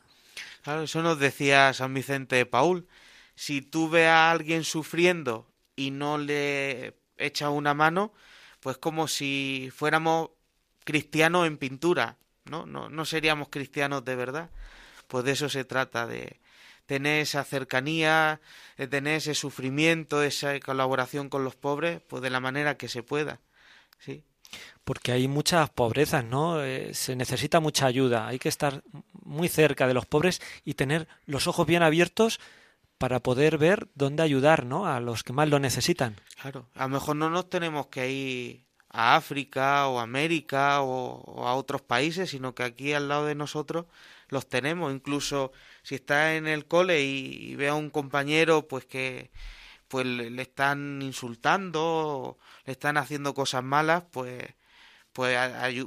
Claro, 0.64 0.84
eso 0.84 1.02
nos 1.04 1.20
decía 1.20 1.74
San 1.74 1.94
Vicente 1.94 2.38
de 2.38 2.46
Paul. 2.46 2.88
Si 3.36 3.62
tú 3.62 3.90
ves 3.90 4.08
a 4.08 4.32
alguien 4.32 4.64
sufriendo 4.64 5.46
y 5.76 5.92
no 5.92 6.18
le 6.18 6.94
echas 7.18 7.50
una 7.50 7.74
mano, 7.74 8.14
pues 8.60 8.78
como 8.78 9.08
si 9.08 9.72
fuéramos 9.76 10.30
cristianos 10.84 11.48
en 11.48 11.58
pintura, 11.58 12.18
¿no? 12.46 12.66
No, 12.66 12.90
no 12.90 13.06
seríamos 13.06 13.50
cristianos 13.50 14.04
de 14.06 14.16
verdad. 14.16 14.50
pues 15.08 15.26
de 15.26 15.32
eso 15.32 15.50
se 15.50 15.66
trata, 15.66 16.08
de 16.08 16.40
tener 16.86 17.22
esa 17.22 17.44
cercanía, 17.44 18.42
de 18.78 18.88
tener 18.88 19.18
ese 19.18 19.36
sufrimiento, 19.36 20.24
esa 20.24 20.60
colaboración 20.60 21.30
con 21.30 21.44
los 21.44 21.56
pobres, 21.56 22.02
pues 22.08 22.22
de 22.24 22.30
la 22.32 22.40
manera 22.40 22.78
que 22.78 22.88
se 22.88 23.04
pueda. 23.04 23.40
Sí. 24.00 24.24
Porque 24.84 25.12
hay 25.12 25.28
muchas 25.28 25.70
pobrezas, 25.70 26.26
¿no? 26.26 26.64
Eh, 26.64 26.94
se 26.96 27.16
necesita 27.16 27.60
mucha 27.60 27.86
ayuda. 27.86 28.28
Hay 28.28 28.40
que 28.40 28.50
estar 28.50 28.82
muy 29.24 29.48
cerca 29.48 29.88
de 29.88 29.94
los 29.94 30.08
pobres 30.08 30.42
y 30.66 30.74
tener 30.74 31.08
los 31.28 31.46
ojos 31.46 31.68
bien 31.68 31.84
abiertos 31.84 32.40
para 33.00 33.22
poder 33.22 33.58
ver 33.58 33.88
dónde 33.96 34.22
ayudar, 34.22 34.66
¿no? 34.66 34.86
A 34.86 35.00
los 35.00 35.24
que 35.24 35.34
más 35.34 35.50
lo 35.50 35.58
necesitan. 35.58 36.18
Claro. 36.42 36.68
A 36.76 36.84
lo 36.84 36.90
mejor 36.90 37.16
no 37.16 37.30
nos 37.30 37.50
tenemos 37.50 37.88
que 37.88 38.12
ir 38.12 38.66
a 38.90 39.16
África 39.16 39.88
o 39.88 40.00
América 40.00 40.82
o, 40.82 41.48
a 41.48 41.56
otros 41.56 41.82
países, 41.82 42.30
sino 42.30 42.54
que 42.54 42.64
aquí 42.64 42.94
al 42.94 43.08
lado 43.08 43.26
de 43.26 43.36
nosotros 43.36 43.86
los 44.28 44.48
tenemos. 44.48 44.94
Incluso 44.94 45.54
si 45.82 45.96
está 45.96 46.36
en 46.36 46.46
el 46.46 46.66
cole 46.68 47.02
y, 47.02 47.52
y 47.52 47.56
ve 47.56 47.70
a 47.70 47.76
un 47.76 47.90
compañero, 47.90 48.68
pues 48.68 48.86
que 48.86 49.32
pues 49.88 50.06
le, 50.06 50.42
están 50.42 51.02
insultando, 51.02 52.38
le 52.66 52.74
están 52.74 52.98
haciendo 52.98 53.34
cosas 53.34 53.64
malas, 53.64 54.04
pues 54.12 54.44
pues 55.14 55.38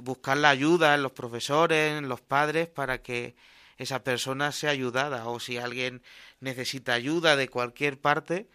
buscar 0.01 0.37
la 0.37 0.51
ayuda 0.51 0.95
en 0.95 1.03
los 1.03 1.13
profesores, 1.13 1.99
en 1.99 2.09
los 2.09 2.21
padres, 2.21 2.69
para 2.69 3.03
que 3.03 3.37
esa 3.83 4.03
persona 4.05 4.53
sea 4.53 4.71
ayudada. 4.71 5.29
O 5.29 5.41
si 5.41 5.59
alguien 5.59 6.03
necesita 6.41 6.95
ayuda 6.95 7.37
de 7.37 7.49
cualquier 7.49 8.01
parte, 8.01 8.49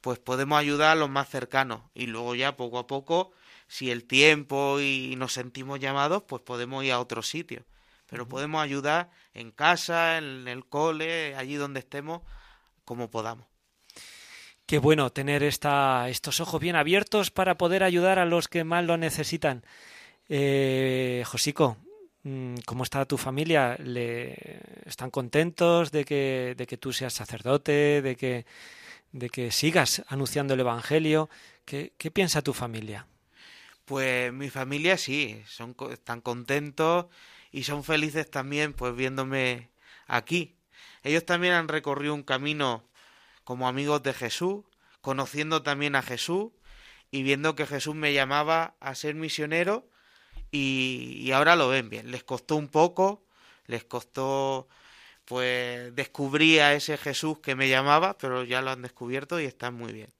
pues 0.00 0.18
podemos 0.18 0.58
ayudar 0.58 0.92
a 0.92 0.94
los 0.94 1.10
más 1.10 1.28
cercanos. 1.28 1.82
Y 1.94 2.06
luego 2.06 2.34
ya 2.34 2.56
poco 2.56 2.78
a 2.78 2.86
poco, 2.86 3.32
si 3.68 3.90
el 3.90 4.04
tiempo 4.04 4.80
y 4.80 5.14
nos 5.16 5.32
sentimos 5.32 5.80
llamados, 5.80 6.22
pues 6.22 6.42
podemos 6.42 6.84
ir 6.84 6.92
a 6.92 7.00
otro 7.00 7.22
sitio. 7.22 7.64
Pero 8.06 8.28
podemos 8.28 8.62
ayudar 8.62 9.10
en 9.34 9.50
casa, 9.50 10.18
en 10.18 10.46
el 10.46 10.64
cole, 10.64 11.34
allí 11.34 11.56
donde 11.56 11.80
estemos, 11.80 12.22
como 12.84 13.10
podamos. 13.10 13.46
Qué 14.66 14.78
bueno 14.78 15.10
tener 15.10 15.42
esta, 15.42 16.08
estos 16.08 16.40
ojos 16.40 16.60
bien 16.60 16.76
abiertos 16.76 17.30
para 17.30 17.56
poder 17.56 17.82
ayudar 17.82 18.18
a 18.18 18.24
los 18.24 18.48
que 18.48 18.64
más 18.64 18.84
lo 18.84 18.96
necesitan. 18.96 19.64
Eh, 20.28 21.22
Josico, 21.26 21.76
¿cómo 22.64 22.82
está 22.82 23.04
tu 23.04 23.18
familia? 23.18 23.76
¿Le, 23.78 24.60
¿Están 24.84 25.10
contentos 25.10 25.92
de 25.92 26.04
que, 26.04 26.54
de 26.56 26.66
que 26.66 26.76
tú 26.76 26.92
seas 26.92 27.12
sacerdote, 27.12 28.02
de 28.02 28.16
que, 28.16 28.46
de 29.12 29.30
que 29.30 29.50
sigas 29.50 30.02
anunciando 30.08 30.54
el 30.54 30.60
Evangelio? 30.60 31.28
¿Qué, 31.64 31.92
qué 31.98 32.10
piensa 32.10 32.42
tu 32.42 32.52
familia? 32.52 33.06
Pues 33.84 34.32
mi 34.32 34.50
familia 34.50 34.98
sí, 34.98 35.42
son, 35.46 35.76
están 35.92 36.20
contentos 36.20 37.06
y 37.52 37.62
son 37.62 37.84
felices 37.84 38.28
también 38.28 38.72
pues 38.72 38.96
viéndome 38.96 39.70
aquí. 40.06 40.56
Ellos 41.04 41.24
también 41.24 41.54
han 41.54 41.68
recorrido 41.68 42.14
un 42.14 42.24
camino 42.24 42.84
como 43.44 43.68
amigos 43.68 44.02
de 44.02 44.12
Jesús, 44.12 44.64
conociendo 45.00 45.62
también 45.62 45.94
a 45.94 46.02
Jesús 46.02 46.50
y 47.12 47.22
viendo 47.22 47.54
que 47.54 47.66
Jesús 47.66 47.94
me 47.94 48.12
llamaba 48.12 48.74
a 48.80 48.96
ser 48.96 49.14
misionero 49.14 49.88
y, 50.50 51.30
ahora 51.32 51.56
lo 51.56 51.68
ven 51.68 51.90
bien. 51.90 52.10
Les 52.10 52.24
costó 52.24 52.56
un 52.56 52.68
poco, 52.68 53.24
les 53.66 53.84
costó 53.84 54.68
pues 55.24 55.94
descubrir 55.94 56.62
a 56.62 56.74
ese 56.74 56.96
Jesús 56.98 57.40
que 57.40 57.56
me 57.56 57.68
llamaba, 57.68 58.16
pero 58.18 58.44
ya 58.44 58.62
lo 58.62 58.70
han 58.70 58.82
descubierto 58.82 59.40
y 59.40 59.44
están 59.44 59.74
muy 59.74 59.92
bien. 59.92 60.12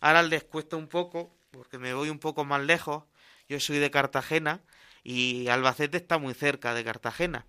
Ahora 0.00 0.22
les 0.22 0.44
cuesta 0.44 0.76
un 0.76 0.88
poco, 0.88 1.34
porque 1.50 1.78
me 1.78 1.94
voy 1.94 2.10
un 2.10 2.18
poco 2.18 2.44
más 2.44 2.62
lejos. 2.62 3.04
Yo 3.48 3.60
soy 3.60 3.78
de 3.78 3.90
Cartagena 3.90 4.60
y 5.04 5.48
Albacete 5.48 5.96
está 5.98 6.18
muy 6.18 6.34
cerca 6.34 6.74
de 6.74 6.84
Cartagena. 6.84 7.46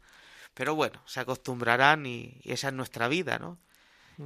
Pero 0.54 0.76
bueno, 0.76 1.02
se 1.08 1.20
acostumbrarán 1.20 2.06
y 2.06 2.42
esa 2.46 2.70
es 2.70 2.74
nuestra 2.74 3.08
vida, 3.08 3.40
¿no? 3.40 3.60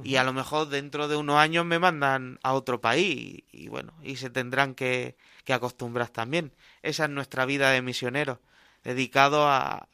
Y 0.04 0.16
a 0.16 0.24
lo 0.24 0.32
mejor 0.32 0.68
dentro 0.68 1.08
de 1.08 1.16
unos 1.16 1.36
años 1.36 1.64
me 1.64 1.78
mandan 1.78 2.38
a 2.42 2.52
otro 2.52 2.80
país 2.80 3.16
y, 3.16 3.44
y 3.52 3.68
bueno, 3.68 3.94
y 4.02 4.16
se 4.16 4.28
tendrán 4.28 4.74
que, 4.74 5.16
que 5.44 5.54
acostumbrar 5.54 6.08
también. 6.08 6.52
Esa 6.82 7.04
es 7.04 7.10
nuestra 7.10 7.46
vida 7.46 7.70
de 7.70 7.80
misioneros, 7.80 8.38
dedicado 8.84 9.48
a, 9.48 9.88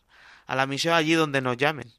a 0.47 0.57
la 0.57 0.67
misión 0.67 0.95
allí 0.95 1.15
donde 1.15 1.41
nos 1.41 1.57
llamen. 1.57 1.93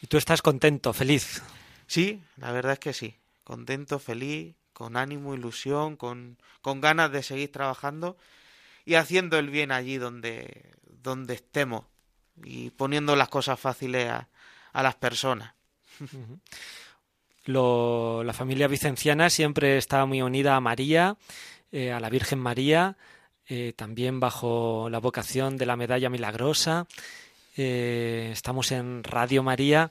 Y 0.00 0.06
tú 0.06 0.16
estás 0.16 0.42
contento, 0.42 0.92
feliz. 0.92 1.42
Sí, 1.86 2.22
la 2.36 2.52
verdad 2.52 2.74
es 2.74 2.78
que 2.78 2.92
sí. 2.92 3.16
Contento, 3.42 3.98
feliz, 3.98 4.54
con 4.72 4.96
ánimo, 4.96 5.34
ilusión, 5.34 5.96
con, 5.96 6.38
con 6.62 6.80
ganas 6.80 7.10
de 7.10 7.22
seguir 7.24 7.50
trabajando 7.50 8.16
y 8.84 8.94
haciendo 8.94 9.38
el 9.38 9.50
bien 9.50 9.72
allí 9.72 9.96
donde, 9.96 10.70
donde 11.02 11.34
estemos 11.34 11.84
y 12.44 12.70
poniendo 12.70 13.16
las 13.16 13.28
cosas 13.28 13.58
fáciles 13.58 14.08
a, 14.08 14.28
a 14.72 14.82
las 14.84 14.94
personas. 14.94 15.54
La 17.50 18.34
familia 18.34 18.68
vicenciana 18.68 19.30
siempre 19.30 19.78
está 19.78 20.04
muy 20.04 20.20
unida 20.20 20.54
a 20.54 20.60
María, 20.60 21.16
eh, 21.72 21.92
a 21.92 21.98
la 21.98 22.10
Virgen 22.10 22.38
María, 22.38 22.98
eh, 23.46 23.72
también 23.74 24.20
bajo 24.20 24.88
la 24.90 24.98
vocación 24.98 25.56
de 25.56 25.64
la 25.64 25.74
Medalla 25.74 26.10
Milagrosa. 26.10 26.86
Eh, 27.56 28.28
estamos 28.32 28.70
en 28.70 29.02
Radio 29.02 29.42
María, 29.42 29.90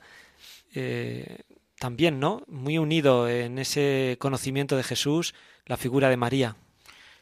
también, 1.80 2.20
¿no? 2.20 2.44
Muy 2.48 2.78
unido 2.78 3.28
en 3.28 3.58
ese 3.58 4.18
conocimiento 4.20 4.78
de 4.78 4.84
Jesús, 4.84 5.34
la 5.66 5.78
figura 5.78 6.10
de 6.10 6.18
María. 6.18 6.56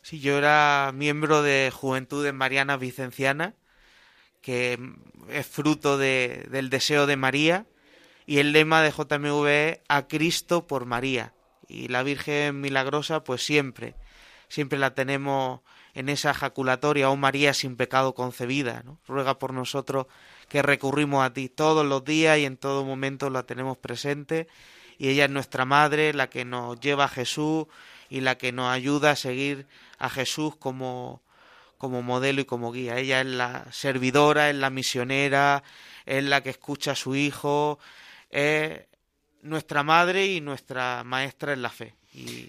Sí, 0.02 0.19
yo 0.19 0.38
era 0.38 0.91
miembro 0.93 1.43
de 1.43 1.71
Juventudes 1.74 2.34
Marianas 2.34 2.82
Vicencianas, 2.82 3.54
que 4.41 4.78
es 5.30 5.48
fruto 5.48 5.98
de- 5.98 6.45
del 6.52 6.69
deseo 6.69 7.06
de 7.08 7.15
María, 7.15 7.65
y 8.26 8.40
el 8.40 8.52
lema 8.52 8.82
de 8.82 8.92
JMV 8.92 9.48
es 9.48 9.80
a 9.88 10.08
Cristo 10.08 10.68
por 10.68 10.86
María. 10.86 11.34
Y 11.68 11.88
la 11.88 12.04
Virgen 12.04 12.62
Milagrosa, 12.62 13.24
pues 13.24 13.44
siempre, 13.46 13.96
siempre 14.48 14.78
la 14.80 14.94
tenemos 14.94 15.62
en 15.94 16.10
esa 16.10 16.34
jaculatoria, 16.34 17.10
oh 17.10 17.16
María 17.16 17.54
sin 17.54 17.78
pecado 17.78 18.14
concebida, 18.14 18.84
¿no? 18.84 19.00
Ruega 19.08 19.40
por 19.40 19.54
nosotros 19.54 20.08
que 20.50 20.62
recurrimos 20.62 21.26
a 21.26 21.34
ti 21.34 21.50
todos 21.50 21.86
los 21.86 22.04
días 22.04 22.38
y 22.38 22.46
en 22.46 22.58
todo 22.58 22.84
momento 22.84 23.30
la 23.30 23.44
tenemos 23.44 23.78
presente, 23.78 24.48
y 24.98 25.10
ella 25.10 25.26
es 25.26 25.32
nuestra 25.32 25.66
madre, 25.66 26.14
la 26.14 26.30
que 26.30 26.46
nos 26.46 26.80
lleva 26.80 27.06
a 27.06 27.10
Jesús 27.10 27.66
y 28.10 28.22
la 28.22 28.38
que 28.38 28.52
nos 28.52 28.68
ayuda 28.68 29.12
a 29.12 29.16
seguir 29.16 29.68
a 29.98 30.10
Jesús 30.10 30.56
como, 30.56 31.22
como 31.78 32.02
modelo 32.02 32.42
y 32.42 32.46
como 32.46 32.72
guía. 32.72 32.98
Ella 32.98 33.22
es 33.22 33.28
la 33.28 33.66
servidora, 33.72 34.50
es 34.50 34.56
la 34.56 34.70
misionera, 34.70 35.64
es 36.06 36.24
la 36.24 36.42
que 36.42 36.52
escucha 36.52 36.92
a 36.92 36.96
su 36.96 37.16
hijo, 37.16 37.80
es 38.36 38.82
nuestra 39.41 39.84
madre 39.84 40.26
y 40.26 40.41
nuestra 40.41 41.04
maestra 41.04 41.54
en 41.54 41.62
la 41.62 41.69
fe. 41.69 41.95
Y 42.13 42.48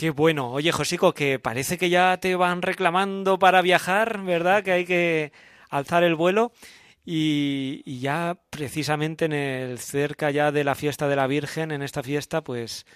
Qué 0.00 0.08
bueno. 0.08 0.50
Oye, 0.50 0.72
Josico, 0.72 1.12
que 1.12 1.38
parece 1.38 1.76
que 1.76 1.90
ya 1.90 2.16
te 2.16 2.34
van 2.34 2.62
reclamando 2.62 3.38
para 3.38 3.60
viajar, 3.60 4.22
¿verdad? 4.22 4.64
Que 4.64 4.72
hay 4.72 4.86
que 4.86 5.30
alzar 5.68 6.04
el 6.04 6.14
vuelo. 6.14 6.52
Y, 7.04 7.82
y 7.84 8.00
ya 8.00 8.38
precisamente 8.48 9.26
en 9.26 9.34
el 9.34 9.78
cerca 9.78 10.30
ya 10.30 10.52
de 10.52 10.64
la 10.64 10.74
fiesta 10.74 11.06
de 11.06 11.16
la 11.16 11.26
Virgen, 11.26 11.70
en 11.70 11.82
esta 11.82 12.02
fiesta, 12.02 12.42
pues 12.42 12.86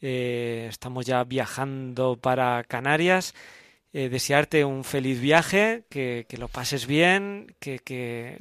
eh, 0.00 0.66
estamos 0.70 1.04
ya 1.04 1.24
viajando 1.24 2.16
para 2.16 2.62
Canarias. 2.62 3.34
Eh, 3.92 4.08
desearte 4.08 4.64
un 4.64 4.84
feliz 4.84 5.20
viaje, 5.20 5.82
que, 5.90 6.26
que 6.28 6.36
lo 6.36 6.46
pases 6.46 6.86
bien, 6.86 7.56
que, 7.58 7.80
que, 7.80 8.40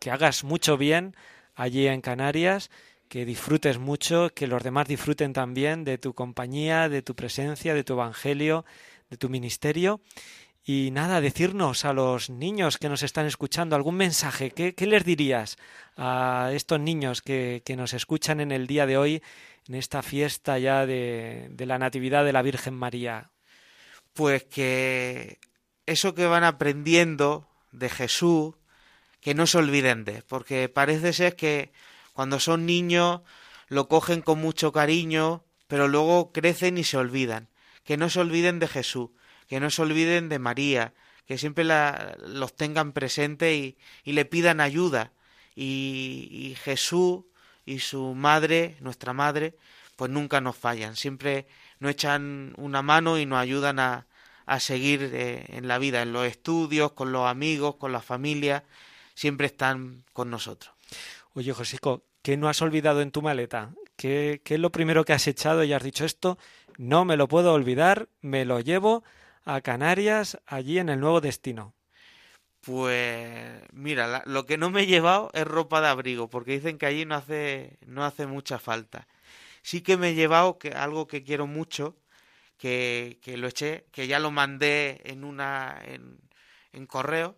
que 0.00 0.10
hagas 0.10 0.42
mucho 0.42 0.76
bien 0.76 1.14
allí 1.60 1.86
en 1.86 2.00
Canarias, 2.00 2.70
que 3.08 3.24
disfrutes 3.24 3.78
mucho, 3.78 4.30
que 4.34 4.46
los 4.46 4.62
demás 4.62 4.88
disfruten 4.88 5.32
también 5.32 5.84
de 5.84 5.98
tu 5.98 6.14
compañía, 6.14 6.88
de 6.88 7.02
tu 7.02 7.14
presencia, 7.14 7.74
de 7.74 7.84
tu 7.84 7.94
evangelio, 7.94 8.64
de 9.10 9.16
tu 9.16 9.28
ministerio. 9.28 10.00
Y 10.64 10.90
nada, 10.92 11.20
decirnos 11.20 11.84
a 11.84 11.92
los 11.92 12.30
niños 12.30 12.78
que 12.78 12.88
nos 12.88 13.02
están 13.02 13.26
escuchando 13.26 13.74
algún 13.74 13.96
mensaje, 13.96 14.50
¿qué, 14.50 14.74
qué 14.74 14.86
les 14.86 15.04
dirías 15.04 15.56
a 15.96 16.50
estos 16.52 16.78
niños 16.78 17.22
que, 17.22 17.62
que 17.64 17.76
nos 17.76 17.94
escuchan 17.94 18.40
en 18.40 18.52
el 18.52 18.66
día 18.66 18.86
de 18.86 18.96
hoy, 18.98 19.22
en 19.66 19.74
esta 19.74 20.02
fiesta 20.02 20.58
ya 20.58 20.86
de, 20.86 21.48
de 21.50 21.66
la 21.66 21.78
Natividad 21.78 22.24
de 22.24 22.32
la 22.32 22.42
Virgen 22.42 22.74
María? 22.74 23.30
pues 24.12 24.44
que 24.44 25.38
eso 25.86 26.14
que 26.14 26.26
van 26.26 26.44
aprendiendo 26.44 27.48
de 27.72 27.88
Jesús, 27.88 28.54
que 29.20 29.34
no 29.34 29.46
se 29.46 29.58
olviden 29.58 30.04
de, 30.04 30.22
porque 30.22 30.68
parece 30.68 31.12
ser 31.12 31.36
que 31.36 31.72
cuando 32.12 32.40
son 32.40 32.66
niños 32.66 33.20
lo 33.68 33.88
cogen 33.88 34.20
con 34.22 34.40
mucho 34.40 34.72
cariño, 34.72 35.44
pero 35.68 35.88
luego 35.88 36.32
crecen 36.32 36.78
y 36.78 36.84
se 36.84 36.96
olvidan. 36.96 37.48
Que 37.84 37.96
no 37.96 38.10
se 38.10 38.20
olviden 38.20 38.58
de 38.58 38.68
Jesús, 38.68 39.10
que 39.48 39.60
no 39.60 39.70
se 39.70 39.82
olviden 39.82 40.28
de 40.28 40.38
María, 40.38 40.92
que 41.26 41.38
siempre 41.38 41.64
la- 41.64 42.16
los 42.26 42.54
tengan 42.56 42.92
presente 42.92 43.54
y, 43.54 43.78
y 44.04 44.12
le 44.12 44.24
pidan 44.24 44.60
ayuda. 44.60 45.12
Y, 45.54 46.56
Jesús 46.62 47.24
y 47.66 47.80
su 47.80 48.14
madre, 48.14 48.76
nuestra 48.80 49.12
madre, 49.12 49.56
pues 49.96 50.10
nunca 50.10 50.40
nos 50.40 50.56
fallan, 50.56 50.96
siempre 50.96 51.46
nos 51.78 51.92
echan 51.92 52.54
una 52.56 52.82
mano 52.82 53.18
y 53.18 53.26
nos 53.26 53.38
ayudan 53.38 53.78
a, 53.78 54.06
a 54.46 54.60
seguir 54.60 55.10
eh, 55.12 55.44
en 55.48 55.68
la 55.68 55.78
vida, 55.78 56.02
en 56.02 56.12
los 56.12 56.26
estudios, 56.26 56.92
con 56.92 57.12
los 57.12 57.28
amigos, 57.28 57.76
con 57.76 57.92
la 57.92 58.00
familia, 58.00 58.64
siempre 59.20 59.46
están 59.48 60.02
con 60.14 60.30
nosotros. 60.30 60.72
Oye, 61.34 61.52
Josico, 61.52 62.02
¿qué 62.22 62.38
no 62.38 62.48
has 62.48 62.62
olvidado 62.62 63.02
en 63.02 63.10
tu 63.10 63.20
maleta? 63.20 63.74
¿Qué, 63.96 64.40
¿Qué 64.42 64.54
es 64.54 64.60
lo 64.60 64.72
primero 64.72 65.04
que 65.04 65.12
has 65.12 65.26
echado 65.26 65.62
y 65.62 65.74
has 65.74 65.82
dicho 65.82 66.06
esto? 66.06 66.38
No 66.78 67.04
me 67.04 67.18
lo 67.18 67.28
puedo 67.28 67.52
olvidar, 67.52 68.08
me 68.22 68.46
lo 68.46 68.60
llevo 68.60 69.04
a 69.44 69.60
Canarias, 69.60 70.38
allí 70.46 70.78
en 70.78 70.88
el 70.88 71.00
nuevo 71.00 71.20
destino. 71.20 71.74
Pues 72.62 73.60
mira, 73.72 74.06
la- 74.06 74.22
lo 74.24 74.46
que 74.46 74.56
no 74.56 74.70
me 74.70 74.82
he 74.82 74.86
llevado 74.86 75.28
es 75.34 75.46
ropa 75.46 75.82
de 75.82 75.88
abrigo, 75.88 76.30
porque 76.30 76.52
dicen 76.52 76.78
que 76.78 76.86
allí 76.86 77.04
no 77.04 77.14
hace, 77.14 77.76
no 77.86 78.04
hace 78.06 78.26
mucha 78.26 78.58
falta. 78.58 79.06
Sí 79.62 79.82
que 79.82 79.98
me 79.98 80.10
he 80.10 80.14
llevado 80.14 80.58
que, 80.58 80.70
algo 80.70 81.06
que 81.06 81.22
quiero 81.24 81.46
mucho, 81.46 81.94
que, 82.58 83.18
que 83.22 83.36
lo 83.36 83.48
eché, 83.48 83.84
que 83.92 84.06
ya 84.06 84.18
lo 84.18 84.30
mandé 84.30 85.00
en 85.04 85.24
una 85.24 85.78
en, 85.84 86.18
en 86.72 86.86
correo, 86.86 87.36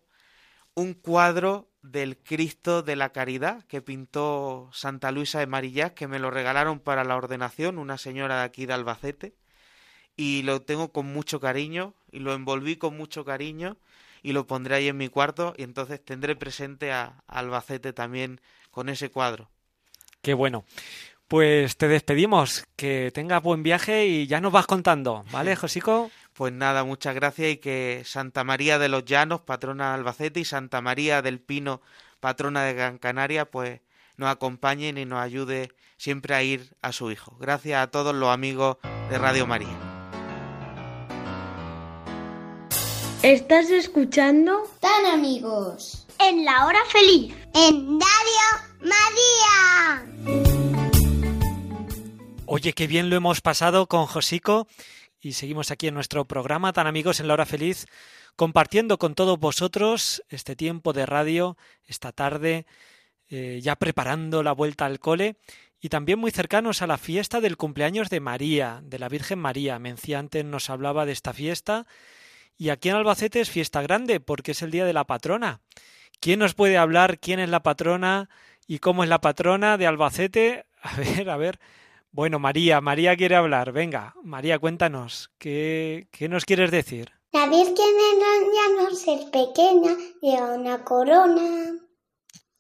un 0.75 0.95
cuadro 0.95 1.69
del 1.83 2.17
Cristo 2.17 2.83
de 2.83 2.97
la 2.97 3.11
Caridad 3.11 3.65
que 3.65 3.83
pintó 3.83 4.71
Santa 4.73 5.11
Luisa 5.11 5.41
de 5.41 5.47
Marillac, 5.47 5.95
que 5.95 6.09
me 6.09 6.19
lo 6.19 6.31
regalaron 6.31 6.81
para 6.81 7.05
la 7.05 7.17
ordenación, 7.17 7.79
una 7.79 7.99
señora 7.99 8.39
de 8.39 8.45
aquí 8.45 8.67
de 8.67 8.73
Albacete, 8.73 9.35
y 10.17 10.43
lo 10.43 10.63
tengo 10.63 10.93
con 10.93 11.07
mucho 11.13 11.41
cariño, 11.41 11.95
y 12.11 12.21
lo 12.21 12.35
envolví 12.35 12.77
con 12.77 12.97
mucho 12.97 13.25
cariño, 13.25 13.77
y 14.23 14.33
lo 14.33 14.47
pondré 14.47 14.77
ahí 14.77 14.89
en 14.89 14.97
mi 14.97 15.09
cuarto, 15.09 15.55
y 15.57 15.65
entonces 15.65 16.05
tendré 16.05 16.37
presente 16.37 16.93
a, 16.93 17.23
a 17.27 17.39
Albacete 17.41 17.93
también 17.93 18.41
con 18.71 18.89
ese 18.89 19.11
cuadro. 19.11 19.51
Qué 20.21 20.35
bueno. 20.35 20.65
Pues 21.27 21.79
te 21.79 21.89
despedimos, 21.89 22.67
que 22.77 23.11
tengas 23.13 23.43
buen 23.43 23.63
viaje 23.63 24.07
y 24.07 24.27
ya 24.27 24.41
nos 24.41 24.53
vas 24.53 24.67
contando, 24.67 25.25
¿vale, 25.33 25.57
Josico? 25.57 26.11
Pues 26.35 26.53
nada, 26.53 26.85
muchas 26.85 27.15
gracias 27.15 27.53
y 27.53 27.57
que 27.59 28.03
Santa 28.07 28.43
María 28.43 28.79
de 28.79 28.89
los 28.89 29.05
Llanos, 29.05 29.43
patrona 29.43 29.89
de 29.89 29.95
Albacete, 29.95 30.41
y 30.41 30.45
Santa 30.45 30.81
María 30.81 31.21
del 31.21 31.41
Pino, 31.41 31.83
patrona 32.21 32.65
de 32.65 32.73
Gran 32.73 32.99
Canaria, 32.99 33.51
pues 33.51 33.81
nos 34.17 34.31
acompañen 34.31 34.97
y 34.97 35.05
nos 35.05 35.21
ayude 35.21 35.73
siempre 35.99 36.35
a 36.35 36.43
ir 36.43 36.75
a 36.81 36.93
su 36.93 37.11
hijo. 37.11 37.37
Gracias 37.39 37.83
a 37.83 37.91
todos 37.91 38.15
los 38.15 38.31
amigos 38.31 38.79
de 39.11 39.19
Radio 39.19 39.47
María. 39.47 39.77
¿Estás 43.23 43.71
escuchando? 43.71 44.63
Tan 44.81 45.07
amigos. 45.07 46.07
En 46.19 46.45
la 46.45 46.67
hora 46.67 46.81
feliz. 46.91 47.35
En 47.55 48.01
Radio 48.01 48.49
María. 48.81 50.07
Oye, 52.47 52.73
qué 52.73 52.87
bien 52.87 53.11
lo 53.11 53.17
hemos 53.17 53.41
pasado 53.41 53.87
con 53.87 54.07
Josico 54.07 54.67
y 55.23 55.33
seguimos 55.33 55.71
aquí 55.71 55.87
en 55.87 55.95
nuestro 55.95 56.27
programa 56.27 56.73
Tan 56.73 56.89
Amigos 56.89 57.21
en 57.21 57.29
la 57.29 57.35
Hora 57.35 57.47
Feliz, 57.47 57.87
compartiendo 58.35 58.99
con 58.99 59.15
todos 59.15 59.39
vosotros 59.39 60.25
este 60.29 60.57
tiempo 60.57 60.93
de 60.93 61.07
radio, 61.07 61.57
esta 61.87 62.11
tarde, 62.11 62.67
eh, 63.29 63.61
ya 63.63 63.77
preparando 63.77 64.43
la 64.43 64.53
vuelta 64.53 64.85
al 64.85 64.99
cole 64.99 65.37
y 65.81 65.91
también 65.91 66.19
muy 66.19 66.33
cercanos 66.33 66.83
a 66.83 66.89
la 66.89 66.99
fiesta 66.99 67.41
del 67.41 67.57
cumpleaños 67.57 68.11
de 68.11 68.19
María, 68.19 68.81
de 68.83 68.99
la 68.99 69.09
Virgen 69.09 69.39
María. 69.39 69.79
Mencía 69.79 70.19
antes 70.19 70.45
nos 70.45 70.69
hablaba 70.71 71.07
de 71.07 71.13
esta 71.13 71.33
fiesta 71.33 71.87
y 72.59 72.71
aquí 72.71 72.89
en 72.89 72.97
Albacete 72.97 73.41
es 73.41 73.49
fiesta 73.49 73.81
grande 73.81 74.19
porque 74.19 74.51
es 74.51 74.63
el 74.63 74.73
día 74.73 74.85
de 74.85 74.93
la 74.93 75.05
patrona. 75.05 75.61
¿Quién 76.21 76.41
nos 76.41 76.55
puede 76.55 76.79
hablar 76.79 77.21
quién 77.21 77.39
es 77.39 77.49
la 77.49 77.63
patrona 77.63 78.29
y 78.67 78.81
cómo 78.81 79.05
es 79.05 79.09
la 79.09 79.21
patrona 79.21 79.79
de 79.79 79.87
Albacete? 79.87 80.67
A 80.83 80.97
ver, 80.97 81.31
a 81.31 81.37
ver. 81.37 81.61
Bueno, 82.15 82.39
María, 82.39 82.83
María 82.83 83.17
quiere 83.17 83.37
hablar. 83.37 83.73
Venga, 83.73 84.15
María, 84.23 84.59
cuéntanos, 84.59 85.31
¿qué, 85.39 86.09
qué 86.13 86.29
nos 86.29 86.45
quieres 86.45 86.71
decir? 86.71 87.11
La 87.33 87.47
Virgen 87.47 87.75
de 87.75 88.13
los 88.21 88.55
Llanos 88.55 89.09
es 89.09 89.25
pequeña, 89.31 89.97
lleva 90.21 90.55
una 90.55 90.85
corona. 90.85 91.73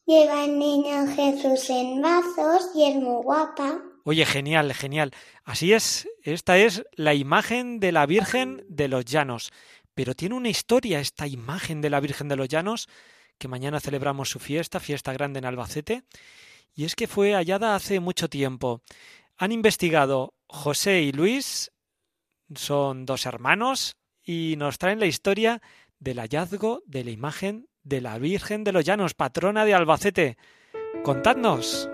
Lleva 0.06 0.46
el 0.46 0.58
niño 0.58 1.06
Jesús 1.14 1.68
en 1.68 2.00
brazos 2.00 2.70
y 2.74 2.88
es 2.88 2.96
muy 2.96 3.22
guapa. 3.22 3.78
Oye, 4.04 4.24
genial, 4.24 4.72
genial. 4.72 5.12
Así 5.44 5.74
es, 5.74 6.08
esta 6.22 6.56
es 6.56 6.84
la 6.92 7.12
imagen 7.12 7.78
de 7.78 7.92
la 7.92 8.06
Virgen 8.06 8.64
de 8.68 8.88
los 8.88 9.04
Llanos. 9.04 9.52
Pero 9.94 10.14
tiene 10.14 10.34
una 10.34 10.48
historia 10.48 10.98
esta 10.98 11.26
imagen 11.26 11.82
de 11.82 11.90
la 11.90 12.00
Virgen 12.00 12.28
de 12.28 12.36
los 12.36 12.48
Llanos, 12.48 12.88
que 13.36 13.48
mañana 13.48 13.80
celebramos 13.80 14.30
su 14.30 14.38
fiesta, 14.38 14.80
fiesta 14.80 15.12
grande 15.12 15.40
en 15.40 15.44
Albacete, 15.44 16.04
y 16.74 16.84
es 16.84 16.94
que 16.94 17.06
fue 17.06 17.34
hallada 17.34 17.74
hace 17.74 18.00
mucho 18.00 18.30
tiempo. 18.30 18.80
Han 19.36 19.52
investigado 19.52 20.34
José 20.46 21.02
y 21.02 21.12
Luis, 21.12 21.72
son 22.54 23.06
dos 23.06 23.26
hermanos, 23.26 23.96
y 24.22 24.54
nos 24.58 24.78
traen 24.78 25.00
la 25.00 25.06
historia 25.06 25.60
del 25.98 26.18
hallazgo 26.18 26.82
de 26.86 27.04
la 27.04 27.10
imagen 27.10 27.68
de 27.82 28.00
la 28.00 28.18
Virgen 28.18 28.64
de 28.64 28.72
los 28.72 28.84
Llanos, 28.84 29.14
patrona 29.14 29.64
de 29.64 29.74
Albacete. 29.74 30.36
Contadnos. 31.02 31.88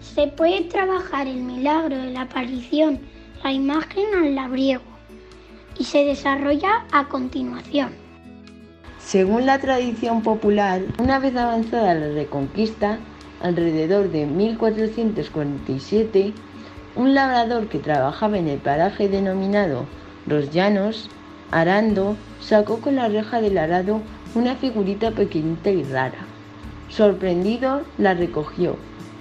Se 0.00 0.26
puede 0.26 0.64
trabajar 0.64 1.26
el 1.26 1.42
milagro 1.42 1.96
de 1.96 2.10
la 2.10 2.22
aparición, 2.22 3.00
la 3.42 3.52
imagen 3.52 4.04
al 4.14 4.34
labriego, 4.34 4.82
y 5.78 5.84
se 5.84 6.04
desarrolla 6.04 6.86
a 6.92 7.08
continuación. 7.08 8.09
Según 9.10 9.44
la 9.44 9.58
tradición 9.58 10.22
popular, 10.22 10.82
una 11.00 11.18
vez 11.18 11.34
avanzada 11.34 11.94
la 11.94 12.14
Reconquista, 12.14 13.00
alrededor 13.42 14.12
de 14.12 14.24
1447, 14.24 16.32
un 16.94 17.12
labrador 17.12 17.66
que 17.66 17.80
trabajaba 17.80 18.38
en 18.38 18.46
el 18.46 18.60
paraje 18.60 19.08
denominado 19.08 19.86
Los 20.28 20.52
Llanos, 20.52 21.10
arando, 21.50 22.14
sacó 22.40 22.76
con 22.76 22.94
la 22.94 23.08
reja 23.08 23.40
del 23.40 23.58
arado 23.58 24.00
una 24.36 24.54
figurita 24.54 25.10
pequeñita 25.10 25.70
y 25.70 25.82
rara. 25.82 26.24
Sorprendido, 26.88 27.82
la 27.98 28.14
recogió 28.14 28.76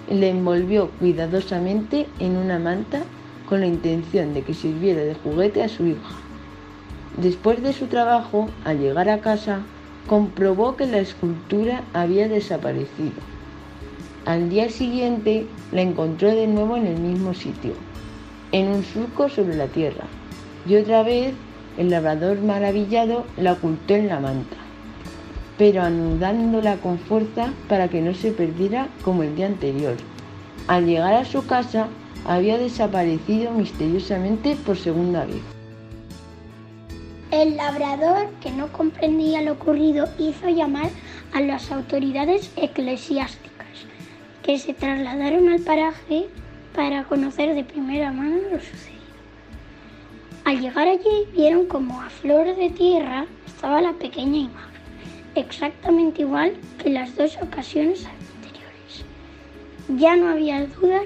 y 0.08 0.19
la 0.19 0.28
envolvió 0.28 0.91
cuidadosamente 0.99 2.06
en 2.19 2.38
una 2.38 2.60
manta 2.60 3.02
con 3.47 3.62
la 3.62 3.65
intención 3.65 4.36
de 4.36 4.43
que 4.43 4.54
sirviera 4.54 5.02
de 5.02 5.15
juguete 5.15 5.63
a 5.63 5.67
su 5.67 5.88
hija. 5.88 6.13
Después 7.17 7.63
de 7.63 7.73
su 7.73 7.88
trabajo, 7.88 8.52
al 8.65 8.78
llegar 8.78 9.10
a 9.10 9.21
casa, 9.21 9.63
comprobó 10.10 10.76
que 10.76 10.88
la 10.88 10.98
escultura 10.98 11.84
había 11.93 12.28
desaparecido. 12.28 13.22
Al 14.26 14.50
día 14.50 14.67
siguiente 14.72 15.45
la 15.72 15.84
encontró 15.84 16.30
de 16.30 16.48
nuevo 16.48 16.78
en 16.78 16.88
el 16.88 17.00
mismo 17.00 17.36
sitio, 17.36 17.74
en 18.52 18.69
un 18.69 18.84
surco 18.84 19.30
sobre 19.30 19.56
la 19.56 19.67
tierra, 19.67 20.06
y 20.67 20.78
otra 20.78 21.04
vez 21.04 21.36
el 21.78 21.91
labrador 21.91 22.41
maravillado 22.41 23.24
la 23.38 23.54
ocultó 23.54 23.93
en 23.93 24.08
la 24.08 24.19
manta, 24.19 24.58
pero 25.60 25.84
anudándola 25.84 26.78
con 26.78 26.98
fuerza 26.98 27.54
para 27.67 27.88
que 27.88 28.02
no 28.02 28.15
se 28.15 28.32
perdiera 28.32 28.88
como 29.06 29.22
el 29.22 29.36
día 29.36 29.45
anterior. 29.45 29.93
Al 30.67 30.88
llegar 30.88 31.13
a 31.13 31.26
su 31.26 31.45
casa 31.45 31.88
había 32.26 32.58
desaparecido 32.58 33.52
misteriosamente 33.52 34.58
por 34.65 34.76
segunda 34.76 35.26
vez. 35.26 35.59
El 37.32 37.58
labrador, 37.58 38.32
que 38.42 38.50
no 38.50 38.72
comprendía 38.72 39.44
lo 39.44 39.52
ocurrido, 39.52 40.08
hizo 40.18 40.50
llamar 40.50 40.89
a 41.32 41.39
las 41.42 41.72
autoridades 41.72 42.52
eclesiásticas, 42.56 43.68
que 44.42 44.58
se 44.58 44.74
trasladaron 44.74 45.48
al 45.48 45.60
paraje 45.60 46.26
para 46.74 47.04
conocer 47.04 47.54
de 47.54 47.63
primera 47.63 48.12
mano 48.12 48.38
lo 48.52 48.60
sucedido. 48.60 49.00
Al 50.44 50.60
llegar 50.60 50.88
allí 50.88 51.28
vieron 51.36 51.68
como 51.68 52.02
a 52.02 52.10
flor 52.10 52.56
de 52.56 52.72
tierra 52.72 53.28
estaba 53.46 53.80
la 53.80 53.94
pequeña 53.94 54.39
imagen, 54.39 54.82
exactamente 55.36 56.24
igual 56.24 56.54
que 56.82 56.89
las 56.89 57.15
dos 57.15 57.38
ocasiones 57.44 58.08
anteriores. 58.08 59.06
Ya 60.00 60.15
no 60.15 60.30
había 60.30 60.65
duda 60.65 61.02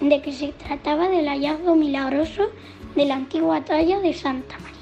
de 0.00 0.22
que 0.22 0.32
se 0.32 0.48
trataba 0.48 1.08
del 1.08 1.28
hallazgo 1.28 1.76
milagroso 1.76 2.48
de 2.96 3.04
la 3.04 3.14
antigua 3.14 3.64
talla 3.64 4.00
de 4.00 4.12
Santa 4.12 4.58
María 4.58 4.77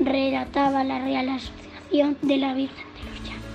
relataba 0.00 0.84
la 0.84 0.98
Real 0.98 1.28
Asociación 1.28 2.16
de 2.22 2.36
la 2.36 2.54
Virgen 2.54 2.84
de 2.94 3.04
los 3.10 3.22
Llanos. 3.28 3.46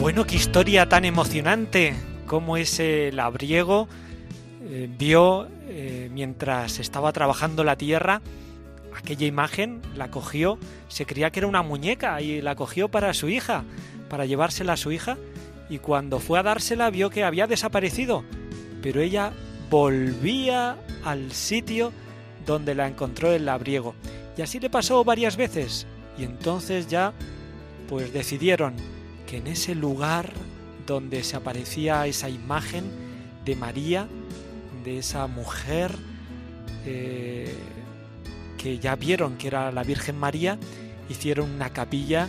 Bueno, 0.00 0.24
qué 0.24 0.36
historia 0.36 0.88
tan 0.88 1.04
emocionante, 1.04 1.94
como 2.26 2.56
ese 2.56 3.10
labriego 3.12 3.88
eh, 4.62 4.88
vio 4.98 5.48
eh, 5.68 6.08
mientras 6.12 6.78
estaba 6.78 7.12
trabajando 7.12 7.64
la 7.64 7.76
tierra 7.76 8.22
aquella 8.98 9.26
imagen, 9.26 9.80
la 9.94 10.10
cogió, 10.10 10.58
se 10.88 11.06
creía 11.06 11.30
que 11.30 11.40
era 11.40 11.46
una 11.46 11.62
muñeca 11.62 12.20
y 12.20 12.42
la 12.42 12.56
cogió 12.56 12.88
para 12.88 13.14
su 13.14 13.28
hija, 13.28 13.64
para 14.10 14.26
llevársela 14.26 14.74
a 14.74 14.76
su 14.76 14.92
hija, 14.92 15.16
y 15.70 15.78
cuando 15.78 16.18
fue 16.18 16.38
a 16.38 16.42
dársela 16.42 16.90
vio 16.90 17.10
que 17.10 17.24
había 17.24 17.46
desaparecido, 17.46 18.24
pero 18.82 19.00
ella 19.00 19.32
volvía 19.70 20.76
al 21.04 21.32
sitio 21.32 21.92
donde 22.46 22.74
la 22.74 22.88
encontró 22.88 23.32
el 23.32 23.46
labriego. 23.46 23.94
Y 24.36 24.42
así 24.42 24.60
le 24.60 24.70
pasó 24.70 25.04
varias 25.04 25.36
veces, 25.36 25.86
y 26.16 26.24
entonces 26.24 26.88
ya 26.88 27.12
pues 27.88 28.12
decidieron 28.12 28.74
que 29.26 29.38
en 29.38 29.46
ese 29.46 29.74
lugar 29.74 30.30
donde 30.86 31.22
se 31.22 31.36
aparecía 31.36 32.06
esa 32.06 32.28
imagen 32.28 32.84
de 33.44 33.56
María, 33.56 34.08
de 34.84 34.98
esa 34.98 35.26
mujer 35.26 35.94
eh, 36.86 37.54
que 38.56 38.78
ya 38.78 38.96
vieron 38.96 39.36
que 39.36 39.48
era 39.48 39.70
la 39.72 39.82
Virgen 39.82 40.18
María, 40.18 40.58
hicieron 41.08 41.50
una 41.50 41.70
capilla 41.70 42.28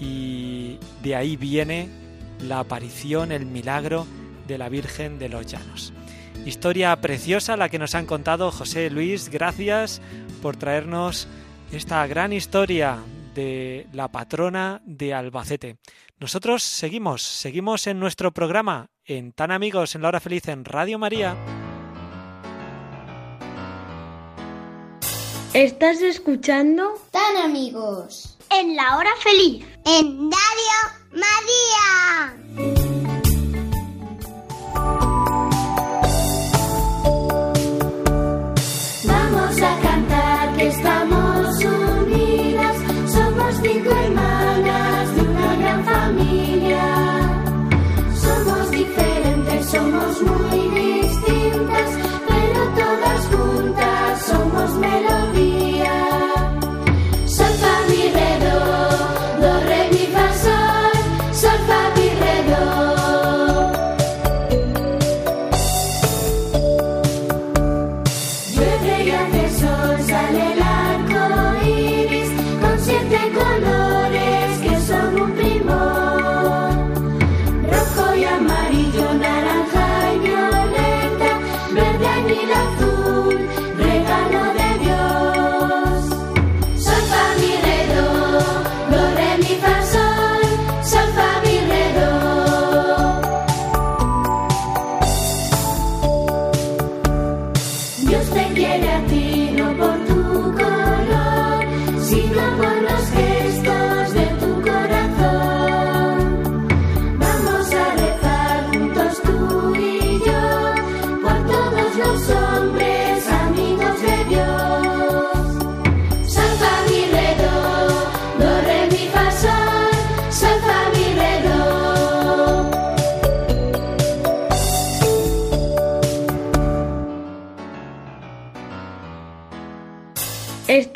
y 0.00 0.78
de 1.02 1.16
ahí 1.16 1.36
viene 1.36 1.88
la 2.40 2.60
aparición, 2.60 3.32
el 3.32 3.46
milagro 3.46 4.06
de 4.46 4.58
la 4.58 4.68
Virgen 4.68 5.18
de 5.18 5.28
los 5.28 5.46
Llanos. 5.46 5.92
Historia 6.44 7.00
preciosa 7.00 7.56
la 7.56 7.68
que 7.68 7.78
nos 7.78 7.94
han 7.94 8.06
contado 8.06 8.50
José 8.50 8.90
Luis, 8.90 9.28
gracias 9.28 10.00
por 10.42 10.56
traernos 10.56 11.28
esta 11.72 12.06
gran 12.06 12.32
historia 12.32 12.98
de 13.34 13.86
la 13.92 14.08
patrona 14.08 14.82
de 14.84 15.14
Albacete. 15.14 15.76
Nosotros 16.18 16.62
seguimos, 16.62 17.22
seguimos 17.22 17.86
en 17.86 18.00
nuestro 18.00 18.32
programa 18.32 18.90
en 19.04 19.32
Tan 19.32 19.50
Amigos 19.50 19.94
en 19.94 20.02
la 20.02 20.08
Hora 20.08 20.20
Feliz 20.20 20.48
en 20.48 20.64
Radio 20.64 20.98
María. 20.98 21.36
Estás 25.54 26.00
escuchando 26.00 26.94
Tan 27.10 27.36
amigos. 27.44 28.38
En 28.50 28.74
la 28.74 28.96
hora 28.96 29.10
feliz. 29.22 29.66
En 29.84 30.30
Radio 30.30 30.80
María. 31.12 32.91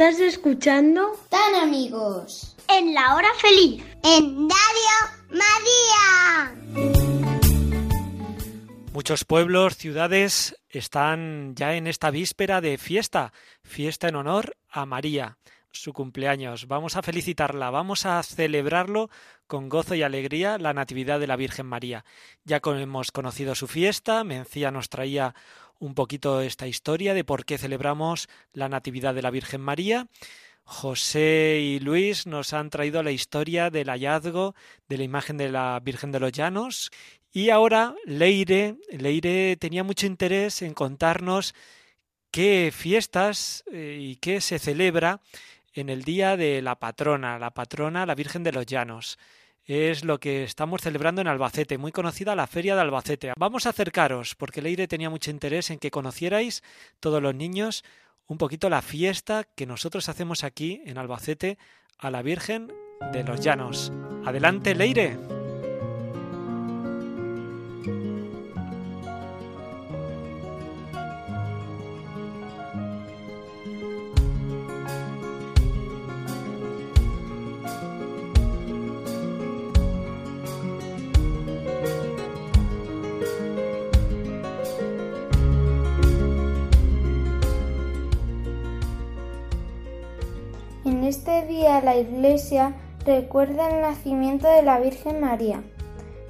Estás 0.07 0.21
escuchando 0.21 1.19
Tan 1.29 1.57
amigos. 1.57 2.57
En 2.69 2.95
la 2.95 3.17
hora 3.17 3.27
feliz. 3.41 3.83
En 4.05 4.49
Radio 4.49 4.95
María. 5.31 6.55
Muchos 8.93 9.25
pueblos, 9.25 9.77
ciudades 9.77 10.57
están 10.69 11.57
ya 11.57 11.75
en 11.75 11.89
esta 11.89 12.13
víspera 12.13 12.61
de 12.61 12.79
fiesta, 12.79 13.33
fiesta 13.65 14.07
en 14.07 14.15
honor 14.15 14.57
a 14.71 14.87
María, 14.87 15.39
su 15.73 15.93
cumpleaños. 15.93 16.69
Vamos 16.69 16.95
a 16.95 17.03
felicitarla, 17.03 17.71
vamos 17.71 18.07
a 18.07 18.23
celebrarlo 18.23 19.11
con 19.49 19.69
gozo 19.69 19.97
y 19.97 20.05
alegría 20.05 20.57
la 20.59 20.73
Natividad 20.73 21.19
de 21.19 21.27
la 21.27 21.35
Virgen 21.35 21.67
María. 21.67 22.05
Ya 22.45 22.61
hemos 22.65 23.11
conocido 23.11 23.57
su 23.57 23.67
fiesta, 23.67 24.23
Mencía 24.23 24.71
nos 24.71 24.89
traía 24.89 25.35
un 25.79 25.95
poquito 25.95 26.41
esta 26.41 26.67
historia 26.67 27.15
de 27.15 27.25
por 27.25 27.45
qué 27.45 27.59
celebramos 27.59 28.29
la 28.53 28.69
Natividad 28.69 29.15
de 29.15 29.23
la 29.23 29.31
Virgen 29.31 29.61
María. 29.61 30.09
José 30.65 31.61
y 31.63 31.79
Luis 31.79 32.27
nos 32.27 32.53
han 32.53 32.71
traído 32.71 33.03
la 33.03 33.13
historia 33.13 33.71
del 33.71 33.89
hallazgo 33.89 34.55
de 34.89 34.99
la 34.99 35.05
imagen 35.05 35.37
de 35.37 35.51
la 35.51 35.81
Virgen 35.81 36.11
de 36.11 36.21
los 36.21 36.33
Llanos 36.33 36.91
y 37.33 37.51
ahora 37.51 37.95
Leire, 38.05 38.77
Leire 38.91 39.57
tenía 39.57 39.85
mucho 39.85 40.07
interés 40.07 40.63
en 40.63 40.75
contarnos 40.75 41.55
qué 42.31 42.73
fiestas 42.75 43.63
eh, 43.71 43.99
y 44.01 44.17
qué 44.17 44.41
se 44.41 44.59
celebra 44.59 45.21
en 45.73 45.91
el 45.91 46.03
día 46.03 46.37
de 46.37 46.63
la 46.63 46.79
patrona, 46.79 47.39
la 47.39 47.53
patrona, 47.53 48.07
la 48.07 48.15
Virgen 48.15 48.43
de 48.43 48.53
los 48.53 48.67
Llanos. 48.67 49.19
Es 49.67 50.05
lo 50.05 50.21
que 50.21 50.45
estamos 50.45 50.81
celebrando 50.81 51.21
en 51.21 51.27
Albacete, 51.27 51.77
muy 51.77 51.91
conocida 51.91 52.37
la 52.37 52.47
Feria 52.47 52.77
de 52.77 52.83
Albacete. 52.83 53.33
Vamos 53.37 53.67
a 53.67 53.71
acercaros, 53.71 54.37
porque 54.37 54.63
Leire 54.63 54.87
tenía 54.87 55.11
mucho 55.11 55.33
interés 55.33 55.71
en 55.71 55.81
que 55.81 55.91
conocierais, 55.91 56.63
todos 57.01 57.21
los 57.21 57.35
niños, 57.35 57.85
un 58.29 58.39
poquito 58.39 58.71
la 58.71 58.81
fiesta 58.81 59.43
que 59.57 59.67
nosotros 59.67 60.09
hacemos 60.09 60.45
aquí 60.45 60.83
en 60.87 60.99
Albacete 60.99 61.59
a 61.99 62.13
la 62.13 62.23
Virgen 62.23 62.73
de 63.13 63.25
los 63.25 63.41
Llanos. 63.41 63.93
Adelante, 64.25 64.77
Leire. 64.77 65.36
La 91.81 91.97
Iglesia 91.97 92.75
recuerda 93.05 93.71
el 93.71 93.81
nacimiento 93.81 94.49
de 94.49 94.63
la 94.63 94.79
Virgen 94.81 95.21
María. 95.21 95.63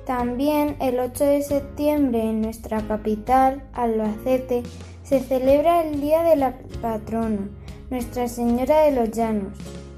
También 0.06 0.76
el 0.80 1.00
8 1.00 1.24
de 1.24 1.42
septiembre 1.42 2.22
en 2.22 2.42
nuestra 2.42 2.80
capital, 2.86 3.62
Albacete, 3.72 4.62
se 5.02 5.20
celebra 5.20 5.82
el 5.82 6.00
Día 6.00 6.22
de 6.22 6.36
la 6.36 6.54
Patrona, 6.80 7.48
Nuestra 7.90 8.28
Señora 8.28 8.82
de 8.82 8.92
los 8.92 9.10
Llanos, 9.10 9.52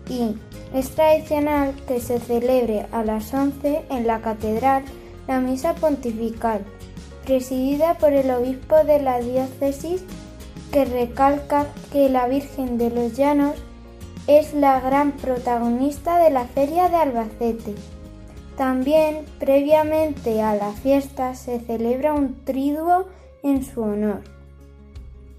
y 0.09 0.37
es 0.75 0.91
tradicional 0.91 1.75
que 1.87 2.01
se 2.01 2.19
celebre 2.21 2.87
a 2.93 3.03
las 3.03 3.33
11 3.33 3.83
en 3.91 4.07
la 4.07 4.21
catedral 4.21 4.85
la 5.27 5.41
misa 5.41 5.75
pontifical, 5.75 6.65
presidida 7.27 7.95
por 7.99 8.13
el 8.13 8.31
obispo 8.31 8.77
de 8.85 9.01
la 9.01 9.21
diócesis 9.21 10.03
que 10.73 10.85
recalca 10.85 11.67
que 11.93 12.09
la 12.09 12.29
Virgen 12.29 12.79
de 12.79 12.91
los 12.91 13.15
Llanos 13.17 13.55
es 14.29 14.53
la 14.53 14.79
gran 14.79 15.13
protagonista 15.13 16.19
de 16.19 16.29
la 16.29 16.45
Feria 16.45 16.91
de 16.91 16.97
Albacete. 16.97 17.75
También, 18.59 19.25
previamente 19.39 20.43
a 20.43 20.55
la 20.55 20.73
fiesta, 20.73 21.35
se 21.35 21.61
celebra 21.61 22.13
un 22.13 22.45
triduo 22.45 23.07
en 23.43 23.65
su 23.65 23.81
honor. 23.81 24.21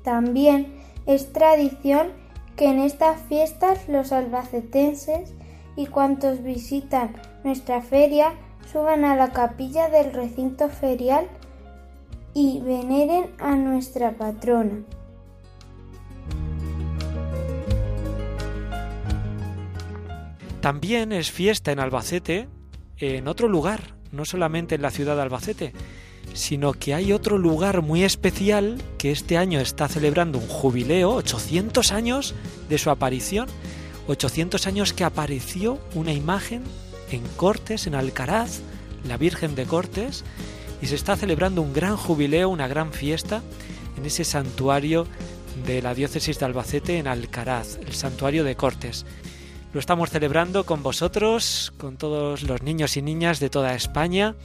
También 0.04 0.74
es 1.06 1.32
tradición 1.32 2.08
que 2.56 2.66
en 2.66 2.80
estas 2.80 3.22
fiestas 3.22 3.88
los 3.88 4.12
albacetenses 4.12 5.34
y 5.76 5.86
cuantos 5.86 6.42
visitan 6.42 7.14
nuestra 7.44 7.82
feria 7.82 8.34
suban 8.72 9.06
a 9.06 9.16
la 9.16 9.32
capilla 9.34 9.88
del 9.90 10.14
recinto 10.14 10.68
ferial 10.68 11.28
y 12.34 12.60
veneren 12.62 13.28
a 13.38 13.56
nuestra 13.56 14.12
patrona. 14.12 14.84
También 20.62 21.12
es 21.14 21.32
fiesta 21.32 21.72
en 21.72 21.80
Albacete, 21.80 22.50
en 22.98 23.28
otro 23.28 23.48
lugar, 23.48 23.96
no 24.12 24.26
solamente 24.26 24.76
en 24.76 24.82
la 24.82 24.92
ciudad 24.92 25.16
de 25.16 25.22
Albacete, 25.22 25.74
sino 26.34 26.74
que 26.74 26.94
hay 26.94 27.14
otro 27.14 27.38
lugar 27.38 27.82
muy 27.82 28.04
especial 28.04 28.82
que 28.98 29.12
este 29.12 29.38
año 29.38 29.60
está 29.60 29.88
celebrando 29.88 30.38
un 30.38 30.48
jubileo, 30.48 31.12
800 31.12 31.92
años 31.92 32.36
de 32.68 32.78
su 32.78 32.90
aparición, 32.90 33.48
800 34.08 34.68
años 34.68 34.94
que 34.94 35.04
apareció 35.04 35.80
una 35.96 36.14
imagen 36.14 36.64
en 37.12 37.24
Cortes, 37.38 37.88
en 37.88 37.96
Alcaraz, 37.96 38.60
la 39.08 39.18
Virgen 39.18 39.56
de 39.56 39.66
Cortes, 39.66 40.26
y 40.82 40.88
se 40.88 40.96
está 40.96 41.16
celebrando 41.16 41.62
un 41.62 41.74
gran 41.74 41.96
jubileo, 41.96 42.50
una 42.50 42.68
gran 42.68 42.92
fiesta 42.92 43.42
en 43.98 44.06
ese 44.06 44.24
santuario 44.24 45.08
de 45.66 45.82
la 45.82 45.94
diócesis 45.94 46.38
de 46.40 46.46
Albacete 46.46 46.98
en 46.98 47.08
Alcaraz, 47.08 47.78
el 47.86 47.94
santuario 47.94 48.44
de 48.44 48.56
Cortes. 48.56 49.06
Lo 49.72 49.80
estamos 49.80 50.10
celebrando 50.10 50.66
con 50.66 50.82
vosotros, 50.82 51.74
con 51.78 51.96
todos 51.96 52.42
los 52.42 52.64
niños 52.64 52.98
y 52.98 53.04
niñas 53.04 53.40
de 53.40 53.52
toda 53.52 53.76
España, 53.76 54.36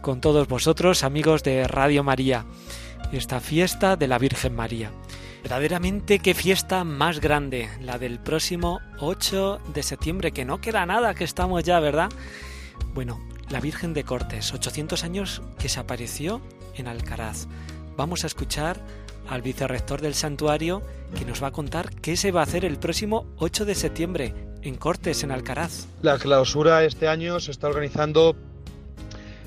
con 0.00 0.20
todos 0.20 0.46
vosotros, 0.46 1.02
amigos 1.02 1.42
de 1.42 1.66
Radio 1.66 2.04
María, 2.04 2.44
esta 3.10 3.40
fiesta 3.40 3.96
de 3.96 4.06
la 4.06 4.18
Virgen 4.18 4.54
María. 4.54 4.92
Verdaderamente 5.42 6.20
qué 6.20 6.34
fiesta 6.34 6.84
más 6.84 7.18
grande, 7.18 7.68
la 7.80 7.98
del 7.98 8.20
próximo 8.20 8.78
8 9.00 9.60
de 9.74 9.82
septiembre, 9.82 10.30
que 10.30 10.44
no 10.44 10.60
queda 10.60 10.86
nada, 10.86 11.14
que 11.14 11.24
estamos 11.24 11.64
ya, 11.64 11.80
¿verdad? 11.80 12.10
Bueno, 12.94 13.20
la 13.48 13.58
Virgen 13.58 13.92
de 13.92 14.04
Cortes, 14.04 14.54
800 14.54 15.02
años 15.02 15.42
que 15.58 15.68
se 15.68 15.80
apareció 15.80 16.40
en 16.76 16.86
Alcaraz. 16.86 17.48
Vamos 17.96 18.22
a 18.22 18.28
escuchar 18.28 18.80
al 19.28 19.42
vicerrector 19.42 20.00
del 20.00 20.14
santuario 20.14 20.80
que 21.18 21.24
nos 21.24 21.42
va 21.42 21.48
a 21.48 21.52
contar 21.52 21.92
qué 21.96 22.16
se 22.16 22.30
va 22.30 22.38
a 22.38 22.44
hacer 22.44 22.64
el 22.64 22.78
próximo 22.78 23.26
8 23.38 23.64
de 23.64 23.74
septiembre 23.74 24.49
en 24.62 24.76
Cortes, 24.76 25.22
en 25.22 25.30
Alcaraz. 25.30 25.86
La 26.02 26.18
clausura 26.18 26.84
este 26.84 27.08
año 27.08 27.40
se 27.40 27.50
está 27.50 27.68
organizando 27.68 28.36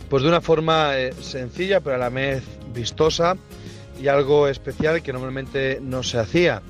pues 0.10 0.24
de 0.24 0.30
una 0.30 0.42
forma 0.42 0.98
eh, 0.98 1.14
sencilla 1.22 1.80
pero 1.80 1.96
a 1.96 2.00
la 2.00 2.10
vez 2.10 2.44
vistosa 2.74 3.36
y 4.02 4.08
algo 4.08 4.48
especial 4.48 5.02
que 5.02 5.14
normalmente 5.14 5.80
no 5.82 6.04
se 6.04 6.18
hacía, 6.18 6.62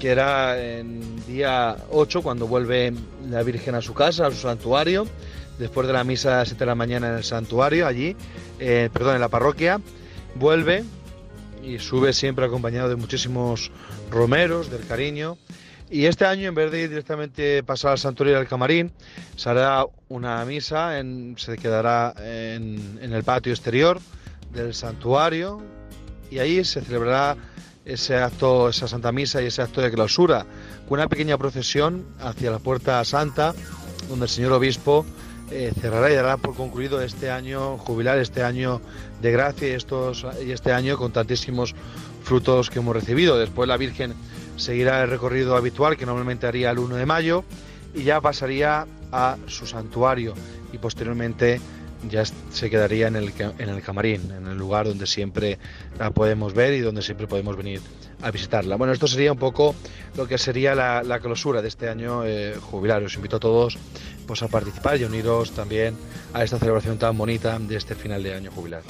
que 0.00 0.10
era 0.10 0.60
en 0.60 1.24
día 1.26 1.76
8 1.90 2.22
cuando 2.22 2.46
vuelve 2.46 2.92
la 3.28 3.42
Virgen 3.42 3.74
a 3.74 3.82
su 3.82 3.94
casa, 3.94 4.26
a 4.26 4.30
su 4.30 4.38
santuario, 4.38 5.06
después 5.58 5.86
de 5.86 5.92
la 5.92 6.04
misa 6.04 6.34
a 6.34 6.38
las 6.38 6.48
7 6.48 6.60
de 6.60 6.66
la 6.66 6.74
mañana 6.74 7.08
en 7.08 7.16
el 7.16 7.24
santuario, 7.24 7.86
allí, 7.86 8.16
eh, 8.58 8.88
perdón, 8.92 9.16
en 9.16 9.20
la 9.20 9.28
parroquia, 9.28 9.80
vuelve 10.34 10.84
y 11.62 11.78
sube 11.78 12.12
siempre 12.12 12.44
acompañado 12.44 12.88
de 12.88 12.96
muchísimos 12.96 13.70
romeros, 14.10 14.70
del 14.70 14.86
cariño. 14.86 15.38
Y 15.90 16.06
este 16.06 16.24
año, 16.24 16.48
en 16.48 16.54
vez 16.54 16.70
de 16.70 16.82
ir 16.82 16.88
directamente 16.88 17.62
pasar 17.62 17.92
al 17.92 17.98
santuario 17.98 18.36
del 18.36 18.48
camarín, 18.48 18.90
se 19.36 19.50
hará 19.50 19.84
una 20.08 20.44
misa, 20.44 20.98
en, 20.98 21.34
se 21.38 21.58
quedará 21.58 22.14
en, 22.18 22.98
el 23.00 23.22
patio 23.22 23.52
exterior 23.52 24.00
del 24.52 24.74
santuario 24.74 25.60
y 26.30 26.38
ahí 26.38 26.64
se 26.64 26.80
celebrará 26.80 27.36
ese 27.84 28.16
acto, 28.16 28.70
esa 28.70 28.88
Santa 28.88 29.12
Misa 29.12 29.42
y 29.42 29.46
ese 29.46 29.60
acto 29.60 29.82
de 29.82 29.90
clausura, 29.90 30.46
con 30.88 30.98
una 30.98 31.08
pequeña 31.08 31.36
procesión 31.36 32.06
hacia 32.18 32.50
la 32.50 32.58
Puerta 32.58 33.04
Santa, 33.04 33.54
donde 34.08 34.24
el 34.24 34.30
señor 34.30 34.52
obispo 34.52 35.04
eh, 35.50 35.72
cerrará 35.78 36.10
y 36.10 36.14
dará 36.14 36.38
por 36.38 36.56
concluido 36.56 37.02
este 37.02 37.30
año 37.30 37.76
jubilar, 37.76 38.18
este 38.18 38.42
año 38.42 38.80
de 39.20 39.32
gracia 39.32 39.68
y, 39.68 39.72
estos, 39.72 40.26
y 40.44 40.52
este 40.52 40.72
año 40.72 40.96
con 40.96 41.12
tantísimos 41.12 41.74
frutos 42.22 42.70
que 42.70 42.78
hemos 42.78 42.94
recibido. 42.96 43.38
Después 43.38 43.68
la 43.68 43.76
Virgen 43.76 44.14
seguirá 44.56 45.02
el 45.02 45.10
recorrido 45.10 45.56
habitual 45.56 45.96
que 45.96 46.06
normalmente 46.06 46.46
haría 46.46 46.70
el 46.70 46.78
1 46.78 46.96
de 46.96 47.06
mayo 47.06 47.44
y 47.94 48.02
ya 48.04 48.20
pasaría 48.20 48.86
a 49.12 49.36
su 49.46 49.66
santuario 49.66 50.34
y 50.72 50.78
posteriormente 50.78 51.60
ya 52.10 52.24
se 52.24 52.70
quedaría 52.70 53.08
en 53.08 53.16
el, 53.16 53.32
en 53.58 53.68
el 53.68 53.82
camarín, 53.82 54.30
en 54.30 54.46
el 54.46 54.58
lugar 54.58 54.86
donde 54.86 55.06
siempre 55.06 55.58
la 55.98 56.10
podemos 56.10 56.54
ver 56.54 56.74
y 56.74 56.80
donde 56.80 57.02
siempre 57.02 57.26
podemos 57.26 57.56
venir 57.56 57.80
a 58.22 58.30
visitarla. 58.30 58.76
Bueno, 58.76 58.92
esto 58.92 59.06
sería 59.06 59.32
un 59.32 59.38
poco 59.38 59.74
lo 60.16 60.26
que 60.26 60.38
sería 60.38 60.74
la, 60.74 61.02
la 61.02 61.20
clausura 61.20 61.62
de 61.62 61.68
este 61.68 61.88
año 61.88 62.24
eh, 62.24 62.54
jubilar. 62.60 63.02
Os 63.02 63.14
invito 63.16 63.36
a 63.36 63.40
todos 63.40 63.78
pues, 64.26 64.42
a 64.42 64.48
participar 64.48 65.00
y 65.00 65.04
uniros 65.04 65.52
también 65.52 65.94
a 66.32 66.42
esta 66.44 66.58
celebración 66.58 66.98
tan 66.98 67.16
bonita 67.16 67.58
de 67.58 67.76
este 67.76 67.94
final 67.94 68.22
de 68.22 68.34
año 68.34 68.50
jubilar. 68.50 68.82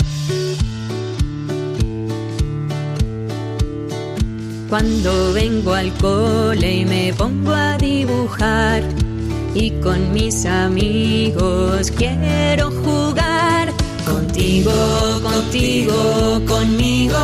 Cuando 4.75 5.33
vengo 5.33 5.73
al 5.73 5.93
cole 5.99 6.79
y 6.79 6.85
me 6.85 7.15
pongo 7.15 7.53
a 7.53 7.79
dibujar 7.79 8.83
y 9.55 9.71
con 9.71 10.13
mis 10.13 10.45
amigos 10.47 11.93
quiero 11.93 12.73
jugar. 12.83 13.73
Contigo, 14.05 14.73
contigo, 15.23 16.43
conmigo, 16.49 17.19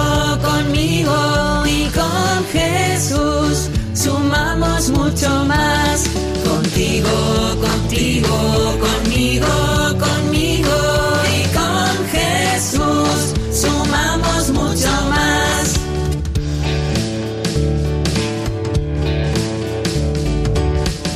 conmigo 0.44 1.66
y 1.66 1.86
con 1.86 2.44
Jesús 2.52 3.68
sumamos 3.94 4.90
mucho 4.90 5.44
más. 5.46 6.04
Contigo, 6.48 7.10
contigo, 7.60 8.78
conmigo, 8.78 9.89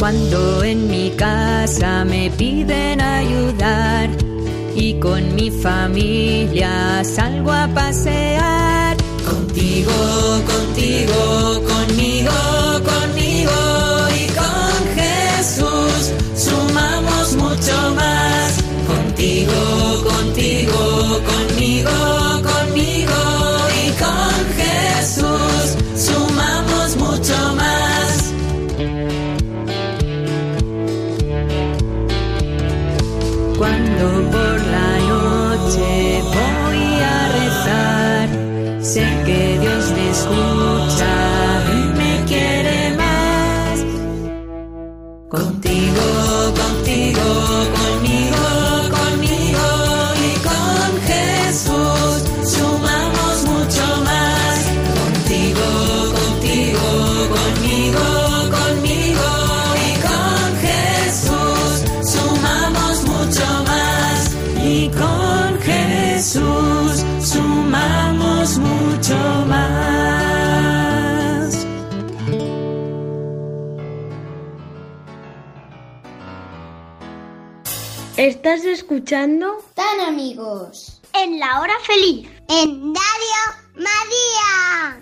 Cuando 0.04 0.62
en 0.62 0.90
mi 0.90 1.08
casa 1.12 2.04
me 2.04 2.30
piden 2.30 3.00
ayudar 3.00 4.10
y 4.76 5.00
con 5.00 5.34
mi 5.34 5.50
familia 5.50 7.02
salgo 7.02 7.50
a 7.50 7.66
pasear. 7.68 8.98
Contigo, 9.24 9.94
contigo, 10.46 11.62
conmigo, 11.72 12.36
conmigo 12.84 13.58
y 14.20 14.26
con 14.40 14.74
Jesús 14.94 16.12
sumamos 16.36 17.36
mucho 17.36 17.94
más. 17.96 18.58
Contigo, 18.86 20.04
contigo, 20.04 21.18
conmigo, 21.24 22.23
Cuando 33.56 34.30
por 34.30 34.60
la 34.66 34.98
noche 34.98 36.22
voy 36.22 37.00
a 37.00 37.28
rezar, 37.38 38.28
sé 38.82 39.06
que 39.24 39.58
Dios 39.60 39.92
me 39.92 40.10
escucha 40.10 41.23
Estás 78.44 78.66
escuchando 78.66 79.56
Tan 79.72 80.00
amigos. 80.06 81.00
en 81.14 81.38
la 81.38 81.62
hora 81.62 81.72
feliz. 81.82 82.28
En 82.50 82.92
Radio 82.94 83.40
María. 83.74 85.00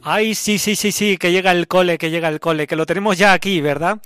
Ay, 0.00 0.36
sí, 0.36 0.58
sí, 0.58 0.76
sí, 0.76 0.92
sí, 0.92 1.16
que 1.16 1.32
llega 1.32 1.50
el 1.50 1.66
cole, 1.66 1.98
que 1.98 2.08
llega 2.08 2.28
el 2.28 2.38
cole, 2.38 2.68
que 2.68 2.76
lo 2.76 2.86
tenemos 2.86 3.18
ya 3.18 3.32
aquí, 3.32 3.60
¿verdad? 3.60 3.98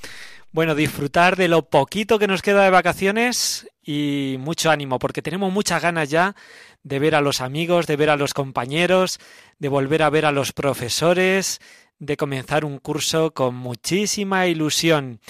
Bueno, 0.52 0.74
disfrutar 0.74 1.36
de 1.36 1.48
lo 1.48 1.68
poquito 1.68 2.18
que 2.18 2.28
nos 2.28 2.40
queda 2.40 2.64
de 2.64 2.70
vacaciones 2.70 3.68
y 3.82 4.36
mucho 4.38 4.70
ánimo, 4.70 4.98
porque 4.98 5.20
tenemos 5.20 5.52
muchas 5.52 5.82
ganas 5.82 6.08
ya 6.08 6.34
de 6.82 6.98
ver 6.98 7.14
a 7.14 7.20
los 7.20 7.42
amigos, 7.42 7.86
de 7.86 7.96
ver 7.96 8.08
a 8.08 8.16
los 8.16 8.32
compañeros, 8.32 9.20
de 9.58 9.68
volver 9.68 10.02
a 10.02 10.08
ver 10.08 10.24
a 10.24 10.32
los 10.32 10.54
profesores, 10.54 11.60
de 11.98 12.16
comenzar 12.16 12.64
un 12.64 12.78
curso 12.78 13.32
con 13.32 13.54
muchísima 13.54 14.46
ilusión. 14.46 15.20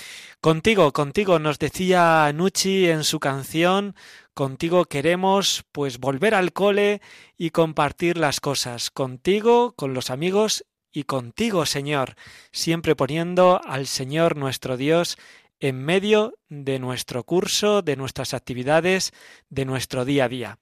Contigo, 0.41 0.93
contigo, 0.93 1.39
nos 1.39 1.59
decía 1.59 2.31
Nucci 2.35 2.89
en 2.89 3.05
su 3.05 3.21
canción, 3.21 3.95
contigo 4.35 4.85
queremos 4.87 5.65
pues 5.73 5.99
volver 5.99 6.35
al 6.35 6.53
cole 6.53 7.01
y 7.37 7.51
compartir 7.51 8.19
las 8.19 8.41
cosas, 8.41 8.91
contigo, 8.91 9.75
con 9.77 9.95
los 9.95 10.11
amigos 10.11 10.65
y 10.93 11.05
contigo, 11.05 11.67
Señor, 11.67 12.17
siempre 12.53 12.97
poniendo 12.97 13.61
al 13.65 13.87
Señor 13.87 14.37
nuestro 14.37 14.77
Dios 14.77 15.19
en 15.61 15.83
medio 15.83 16.35
de 16.49 16.79
nuestro 16.79 17.25
curso, 17.25 17.83
de 17.83 17.97
nuestras 17.97 18.35
actividades, 18.35 19.13
de 19.49 19.65
nuestro 19.65 20.05
día 20.05 20.25
a 20.25 20.29
día. 20.29 20.59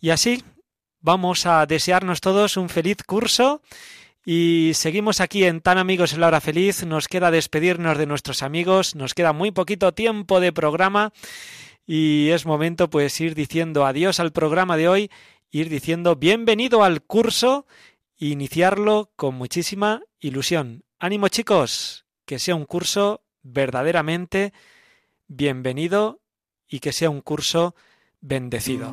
Y 0.00 0.10
así 0.10 0.42
vamos 1.00 1.46
a 1.46 1.64
desearnos 1.66 2.20
todos 2.20 2.56
un 2.56 2.68
feliz 2.68 2.98
curso 3.06 3.62
y 4.24 4.72
seguimos 4.74 5.20
aquí 5.20 5.44
en 5.44 5.60
Tan 5.60 5.78
Amigos 5.78 6.12
en 6.12 6.20
la 6.20 6.28
Hora 6.28 6.40
Feliz. 6.40 6.84
Nos 6.84 7.08
queda 7.08 7.30
despedirnos 7.30 7.98
de 7.98 8.06
nuestros 8.06 8.42
amigos, 8.42 8.94
nos 8.94 9.14
queda 9.14 9.32
muy 9.32 9.50
poquito 9.50 9.92
tiempo 9.92 10.40
de 10.40 10.52
programa 10.52 11.12
y 11.86 12.28
es 12.30 12.44
momento 12.44 12.90
pues 12.90 13.18
ir 13.20 13.34
diciendo 13.34 13.86
adiós 13.86 14.20
al 14.20 14.32
programa 14.32 14.76
de 14.76 14.88
hoy, 14.88 15.10
ir 15.50 15.68
diciendo 15.68 16.16
bienvenido 16.16 16.84
al 16.84 17.02
curso 17.02 17.66
e 18.18 18.26
iniciarlo 18.26 19.10
con 19.16 19.34
muchísima 19.34 20.02
ilusión. 20.20 20.84
Ánimo 20.98 21.28
chicos, 21.28 22.04
que 22.26 22.38
sea 22.38 22.54
un 22.54 22.66
curso 22.66 23.22
verdaderamente 23.42 24.52
bienvenido 25.28 26.20
y 26.68 26.80
que 26.80 26.92
sea 26.92 27.08
un 27.08 27.22
curso 27.22 27.74
bendecido. 28.20 28.92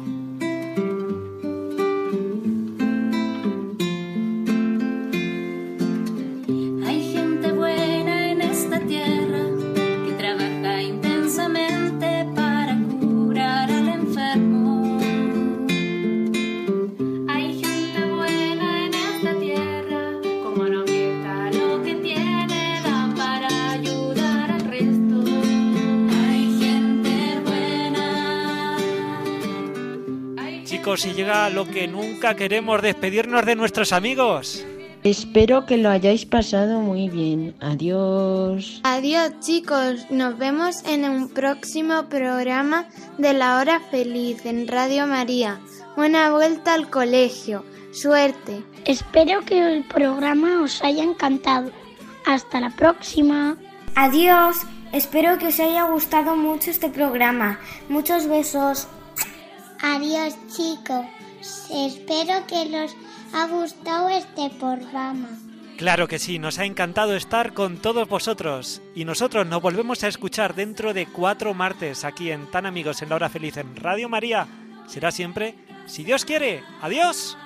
Chicos, 30.95 31.11
y 31.11 31.13
llega 31.13 31.49
lo 31.49 31.65
que 31.65 31.89
nunca 31.89 32.35
queremos 32.35 32.81
despedirnos 32.81 33.45
de 33.45 33.55
nuestros 33.55 33.91
amigos. 33.91 34.65
Espero 35.03 35.65
que 35.65 35.75
lo 35.77 35.89
hayáis 35.89 36.25
pasado 36.25 36.79
muy 36.79 37.09
bien. 37.09 37.53
Adiós. 37.59 38.79
Adiós 38.83 39.33
chicos, 39.41 40.09
nos 40.09 40.37
vemos 40.37 40.85
en 40.85 41.03
un 41.03 41.27
próximo 41.27 42.05
programa 42.05 42.87
de 43.17 43.33
la 43.33 43.57
hora 43.57 43.81
feliz 43.91 44.45
en 44.45 44.69
Radio 44.69 45.05
María. 45.05 45.59
Buena 45.97 46.31
vuelta 46.31 46.73
al 46.73 46.89
colegio. 46.89 47.65
Suerte. 47.91 48.63
Espero 48.85 49.43
que 49.43 49.59
el 49.59 49.83
programa 49.83 50.61
os 50.61 50.81
haya 50.81 51.03
encantado. 51.03 51.71
Hasta 52.25 52.61
la 52.61 52.69
próxima. 52.69 53.57
Adiós. 53.95 54.61
Espero 54.93 55.37
que 55.37 55.47
os 55.47 55.59
haya 55.59 55.83
gustado 55.83 56.37
mucho 56.37 56.71
este 56.71 56.87
programa. 56.89 57.59
Muchos 57.89 58.27
besos. 58.27 58.87
Adiós 59.85 60.35
chicos, 60.47 61.05
espero 61.69 62.47
que 62.47 62.65
los 62.69 62.95
ha 63.33 63.45
gustado 63.45 64.09
este 64.09 64.49
programa. 64.59 65.29
Claro 65.77 66.07
que 66.07 66.17
sí, 66.17 66.39
nos 66.39 66.57
ha 66.57 66.65
encantado 66.65 67.15
estar 67.15 67.53
con 67.53 67.77
todos 67.77 68.09
vosotros. 68.09 68.81
Y 68.95 69.05
nosotros 69.05 69.45
nos 69.45 69.61
volvemos 69.61 70.03
a 70.03 70.07
escuchar 70.07 70.55
dentro 70.55 70.91
de 70.95 71.05
cuatro 71.05 71.53
martes 71.53 72.03
aquí 72.03 72.31
en 72.31 72.49
Tan 72.49 72.65
Amigos 72.65 73.03
en 73.03 73.09
la 73.09 73.15
Hora 73.17 73.29
Feliz 73.29 73.57
en 73.57 73.75
Radio 73.75 74.09
María. 74.09 74.47
Será 74.87 75.11
siempre, 75.11 75.53
si 75.85 76.03
Dios 76.03 76.25
quiere. 76.25 76.63
Adiós. 76.81 77.37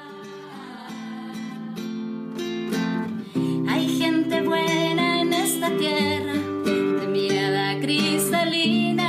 Hay 3.67 3.99
gente 3.99 4.41
buena 4.43 5.21
en 5.21 5.33
esta 5.33 5.75
tierra, 5.75 6.33
de 6.33 7.07
mirada 7.07 7.79
cristalina 7.81 9.08